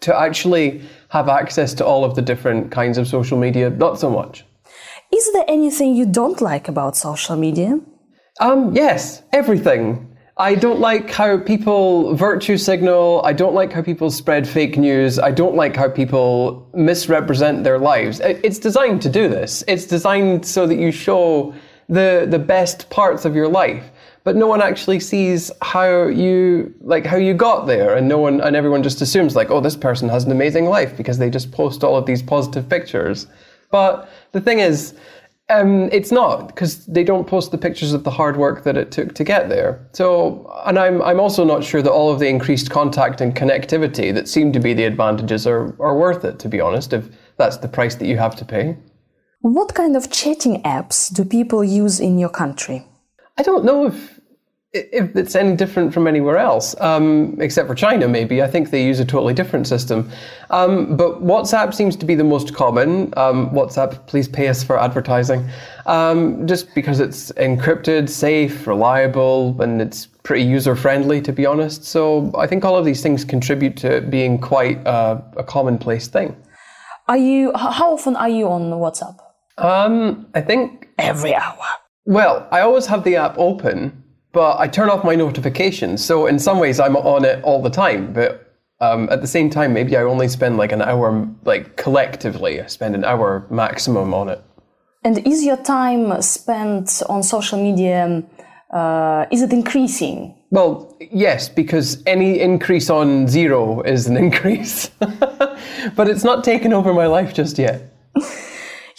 to 0.00 0.18
actually 0.18 0.82
have 1.10 1.28
access 1.28 1.74
to 1.74 1.84
all 1.84 2.04
of 2.04 2.14
the 2.14 2.22
different 2.22 2.72
kinds 2.72 2.98
of 2.98 3.06
social 3.06 3.38
media, 3.38 3.70
not 3.70 4.00
so 4.00 4.10
much. 4.10 4.44
Is 5.12 5.32
there 5.32 5.44
anything 5.48 5.94
you 5.94 6.06
don't 6.06 6.40
like 6.40 6.68
about 6.68 6.96
social 6.96 7.36
media? 7.36 7.78
Um, 8.40 8.74
yes, 8.74 9.22
everything. 9.32 10.06
I 10.36 10.54
don't 10.54 10.80
like 10.80 11.10
how 11.10 11.36
people 11.38 12.14
virtue 12.14 12.56
signal. 12.56 13.20
I 13.24 13.34
don't 13.34 13.54
like 13.54 13.72
how 13.72 13.82
people 13.82 14.10
spread 14.10 14.48
fake 14.48 14.78
news. 14.78 15.18
I 15.18 15.32
don't 15.32 15.54
like 15.54 15.76
how 15.76 15.90
people 15.90 16.66
misrepresent 16.72 17.64
their 17.64 17.78
lives. 17.78 18.20
It's 18.20 18.58
designed 18.58 19.02
to 19.02 19.10
do 19.10 19.28
this. 19.28 19.62
It's 19.68 19.84
designed 19.84 20.46
so 20.46 20.66
that 20.66 20.76
you 20.76 20.92
show 20.92 21.52
the 21.90 22.26
the 22.30 22.38
best 22.38 22.88
parts 22.88 23.24
of 23.24 23.34
your 23.34 23.48
life, 23.48 23.90
but 24.24 24.36
no 24.36 24.46
one 24.46 24.62
actually 24.62 25.00
sees 25.00 25.50
how 25.60 26.06
you 26.06 26.72
like 26.80 27.04
how 27.04 27.16
you 27.16 27.34
got 27.34 27.66
there, 27.66 27.96
and 27.96 28.08
no 28.08 28.18
one 28.18 28.40
and 28.40 28.56
everyone 28.56 28.82
just 28.82 29.02
assumes 29.02 29.34
like, 29.34 29.50
oh, 29.50 29.60
this 29.60 29.76
person 29.76 30.08
has 30.08 30.24
an 30.24 30.30
amazing 30.30 30.66
life 30.66 30.96
because 30.96 31.18
they 31.18 31.28
just 31.28 31.50
post 31.50 31.84
all 31.84 31.96
of 31.96 32.06
these 32.06 32.22
positive 32.22 32.68
pictures. 32.68 33.26
But 33.70 34.08
the 34.32 34.40
thing 34.40 34.60
is, 34.60 34.94
um, 35.48 35.88
it's 35.90 36.12
not 36.12 36.46
because 36.46 36.86
they 36.86 37.02
don't 37.02 37.26
post 37.26 37.50
the 37.50 37.58
pictures 37.58 37.92
of 37.92 38.04
the 38.04 38.10
hard 38.10 38.36
work 38.36 38.62
that 38.62 38.76
it 38.76 38.92
took 38.92 39.14
to 39.16 39.24
get 39.24 39.48
there. 39.48 39.84
So, 39.92 40.48
and 40.66 40.78
I'm 40.78 41.02
I'm 41.02 41.18
also 41.18 41.44
not 41.44 41.64
sure 41.64 41.82
that 41.82 41.90
all 41.90 42.12
of 42.12 42.20
the 42.20 42.28
increased 42.28 42.70
contact 42.70 43.20
and 43.20 43.34
connectivity 43.34 44.14
that 44.14 44.28
seem 44.28 44.52
to 44.52 44.60
be 44.60 44.74
the 44.74 44.84
advantages 44.84 45.44
are 45.46 45.74
are 45.82 45.98
worth 45.98 46.24
it. 46.24 46.38
To 46.38 46.48
be 46.48 46.60
honest, 46.60 46.92
if 46.92 47.08
that's 47.36 47.56
the 47.56 47.68
price 47.68 47.96
that 47.96 48.06
you 48.06 48.16
have 48.16 48.36
to 48.36 48.44
pay. 48.44 48.76
What 49.42 49.74
kind 49.74 49.96
of 49.96 50.10
chatting 50.10 50.62
apps 50.64 51.10
do 51.10 51.24
people 51.24 51.64
use 51.64 51.98
in 51.98 52.18
your 52.18 52.28
country? 52.28 52.84
I 53.38 53.42
don't 53.42 53.64
know 53.64 53.86
if 53.86 54.20
if 54.72 55.16
it's 55.16 55.34
any 55.34 55.56
different 55.56 55.92
from 55.94 56.06
anywhere 56.06 56.36
else, 56.36 56.78
um, 56.80 57.36
except 57.40 57.66
for 57.66 57.74
China, 57.74 58.06
maybe. 58.06 58.40
I 58.40 58.46
think 58.46 58.70
they 58.70 58.84
use 58.84 59.00
a 59.00 59.04
totally 59.04 59.34
different 59.34 59.66
system. 59.66 60.10
Um, 60.50 60.94
but 60.96 61.24
WhatsApp 61.24 61.74
seems 61.74 61.96
to 61.96 62.06
be 62.06 62.14
the 62.14 62.22
most 62.22 62.54
common. 62.54 63.12
Um, 63.16 63.50
WhatsApp, 63.50 64.06
please 64.06 64.28
pay 64.28 64.46
us 64.46 64.62
for 64.62 64.78
advertising. 64.78 65.48
Um, 65.86 66.46
just 66.46 66.72
because 66.74 67.00
it's 67.00 67.32
encrypted, 67.32 68.08
safe, 68.08 68.66
reliable, 68.66 69.60
and 69.60 69.82
it's 69.82 70.06
pretty 70.22 70.44
user 70.44 70.76
friendly, 70.76 71.20
to 71.22 71.32
be 71.32 71.46
honest. 71.46 71.82
So 71.84 72.30
I 72.38 72.46
think 72.46 72.64
all 72.64 72.76
of 72.76 72.84
these 72.84 73.02
things 73.02 73.24
contribute 73.24 73.76
to 73.78 73.96
it 73.96 74.10
being 74.10 74.38
quite 74.38 74.86
uh, 74.86 75.20
a 75.36 75.42
commonplace 75.42 76.06
thing. 76.08 76.36
Are 77.08 77.16
you? 77.16 77.52
How 77.56 77.94
often 77.94 78.14
are 78.14 78.28
you 78.28 78.46
on 78.48 78.70
WhatsApp? 78.70 79.18
Um, 79.60 80.26
I 80.34 80.40
think 80.40 80.88
Every 80.98 81.34
hour. 81.34 81.56
Well, 82.06 82.46
I 82.50 82.60
always 82.60 82.86
have 82.86 83.04
the 83.04 83.16
app 83.16 83.36
open, 83.38 84.02
but 84.32 84.58
I 84.58 84.68
turn 84.68 84.90
off 84.90 85.04
my 85.04 85.14
notifications. 85.14 86.04
So 86.04 86.26
in 86.26 86.38
some 86.38 86.58
ways, 86.58 86.80
I'm 86.80 86.96
on 86.96 87.24
it 87.24 87.42
all 87.44 87.62
the 87.62 87.70
time. 87.70 88.12
But 88.12 88.54
um, 88.80 89.08
at 89.10 89.20
the 89.20 89.26
same 89.26 89.50
time, 89.50 89.72
maybe 89.72 89.96
I 89.96 90.02
only 90.02 90.28
spend 90.28 90.56
like 90.56 90.72
an 90.72 90.82
hour, 90.82 91.28
like 91.44 91.76
collectively, 91.76 92.60
I 92.60 92.66
spend 92.66 92.94
an 92.94 93.04
hour 93.04 93.46
maximum 93.50 94.12
on 94.14 94.28
it. 94.28 94.42
And 95.04 95.26
is 95.26 95.44
your 95.44 95.56
time 95.56 96.20
spent 96.22 97.02
on 97.08 97.22
social 97.22 97.62
media? 97.62 98.22
Uh, 98.70 99.26
is 99.30 99.42
it 99.42 99.52
increasing? 99.52 100.34
Well, 100.50 100.96
yes, 101.12 101.48
because 101.48 102.02
any 102.06 102.40
increase 102.40 102.90
on 102.90 103.28
zero 103.28 103.80
is 103.82 104.06
an 104.06 104.16
increase. 104.26 104.90
but 104.98 106.08
it's 106.08 106.24
not 106.24 106.44
taken 106.44 106.72
over 106.72 106.92
my 106.92 107.06
life 107.06 107.32
just 107.34 107.58
yet. 107.58 107.94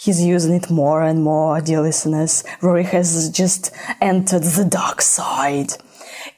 He's 0.02 0.20
using 0.20 0.54
it 0.54 0.68
more 0.68 1.00
and 1.00 1.22
more, 1.22 1.60
dear 1.60 1.80
listeners. 1.80 2.42
Rory 2.60 2.82
has 2.82 3.30
just 3.30 3.70
entered 4.00 4.42
the 4.42 4.64
dark 4.64 5.00
side. 5.00 5.74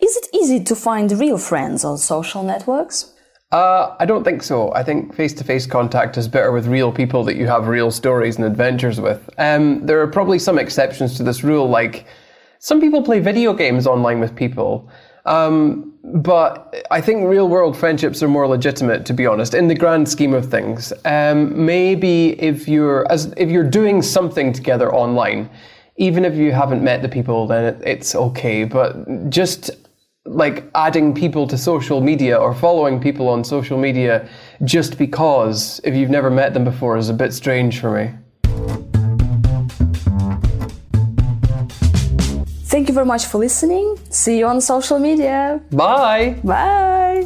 Is 0.00 0.16
it 0.16 0.28
easy 0.34 0.62
to 0.64 0.76
find 0.76 1.10
real 1.12 1.38
friends 1.38 1.82
on 1.82 1.96
social 1.96 2.42
networks? 2.42 3.14
Uh, 3.52 3.96
I 3.98 4.04
don't 4.04 4.22
think 4.22 4.42
so. 4.42 4.70
I 4.74 4.82
think 4.82 5.14
face 5.14 5.32
to 5.34 5.44
face 5.44 5.64
contact 5.64 6.18
is 6.18 6.28
better 6.28 6.52
with 6.52 6.66
real 6.66 6.92
people 6.92 7.24
that 7.24 7.36
you 7.36 7.46
have 7.46 7.66
real 7.66 7.90
stories 7.90 8.36
and 8.36 8.44
adventures 8.44 9.00
with. 9.00 9.30
Um, 9.38 9.86
there 9.86 9.98
are 10.02 10.08
probably 10.08 10.38
some 10.38 10.58
exceptions 10.58 11.16
to 11.16 11.22
this 11.22 11.42
rule, 11.42 11.66
like 11.66 12.04
some 12.58 12.82
people 12.82 13.02
play 13.02 13.20
video 13.20 13.54
games 13.54 13.86
online 13.86 14.20
with 14.20 14.36
people. 14.36 14.90
Um, 15.26 15.94
but 16.02 16.86
I 16.90 17.00
think 17.00 17.26
real 17.26 17.48
world 17.48 17.76
friendships 17.76 18.22
are 18.22 18.28
more 18.28 18.46
legitimate, 18.46 19.06
to 19.06 19.14
be 19.14 19.26
honest, 19.26 19.54
in 19.54 19.68
the 19.68 19.74
grand 19.74 20.08
scheme 20.08 20.34
of 20.34 20.50
things. 20.50 20.92
Um, 21.04 21.64
maybe 21.64 22.40
if 22.40 22.68
you're 22.68 23.10
as 23.10 23.32
if 23.36 23.48
you're 23.48 23.68
doing 23.68 24.02
something 24.02 24.52
together 24.52 24.94
online, 24.94 25.48
even 25.96 26.24
if 26.24 26.34
you 26.34 26.52
haven't 26.52 26.84
met 26.84 27.00
the 27.00 27.08
people, 27.08 27.46
then 27.46 27.64
it, 27.64 27.82
it's 27.86 28.14
okay. 28.14 28.64
But 28.64 29.30
just 29.30 29.70
like 30.26 30.64
adding 30.74 31.14
people 31.14 31.46
to 31.46 31.58
social 31.58 32.00
media 32.00 32.36
or 32.36 32.54
following 32.54 33.00
people 33.00 33.28
on 33.28 33.44
social 33.44 33.78
media 33.78 34.26
just 34.64 34.96
because 34.96 35.80
if 35.84 35.94
you've 35.94 36.10
never 36.10 36.30
met 36.30 36.54
them 36.54 36.64
before 36.64 36.96
is 36.96 37.10
a 37.10 37.14
bit 37.14 37.32
strange 37.32 37.80
for 37.80 37.90
me. 37.90 38.10
Thank 42.74 42.88
you 42.88 42.94
very 42.94 43.06
much 43.06 43.26
for 43.26 43.38
listening. 43.38 43.96
See 44.10 44.36
you 44.38 44.46
on 44.46 44.60
social 44.60 44.98
media. 44.98 45.60
Bye. 45.70 46.34
Bye. 46.42 47.24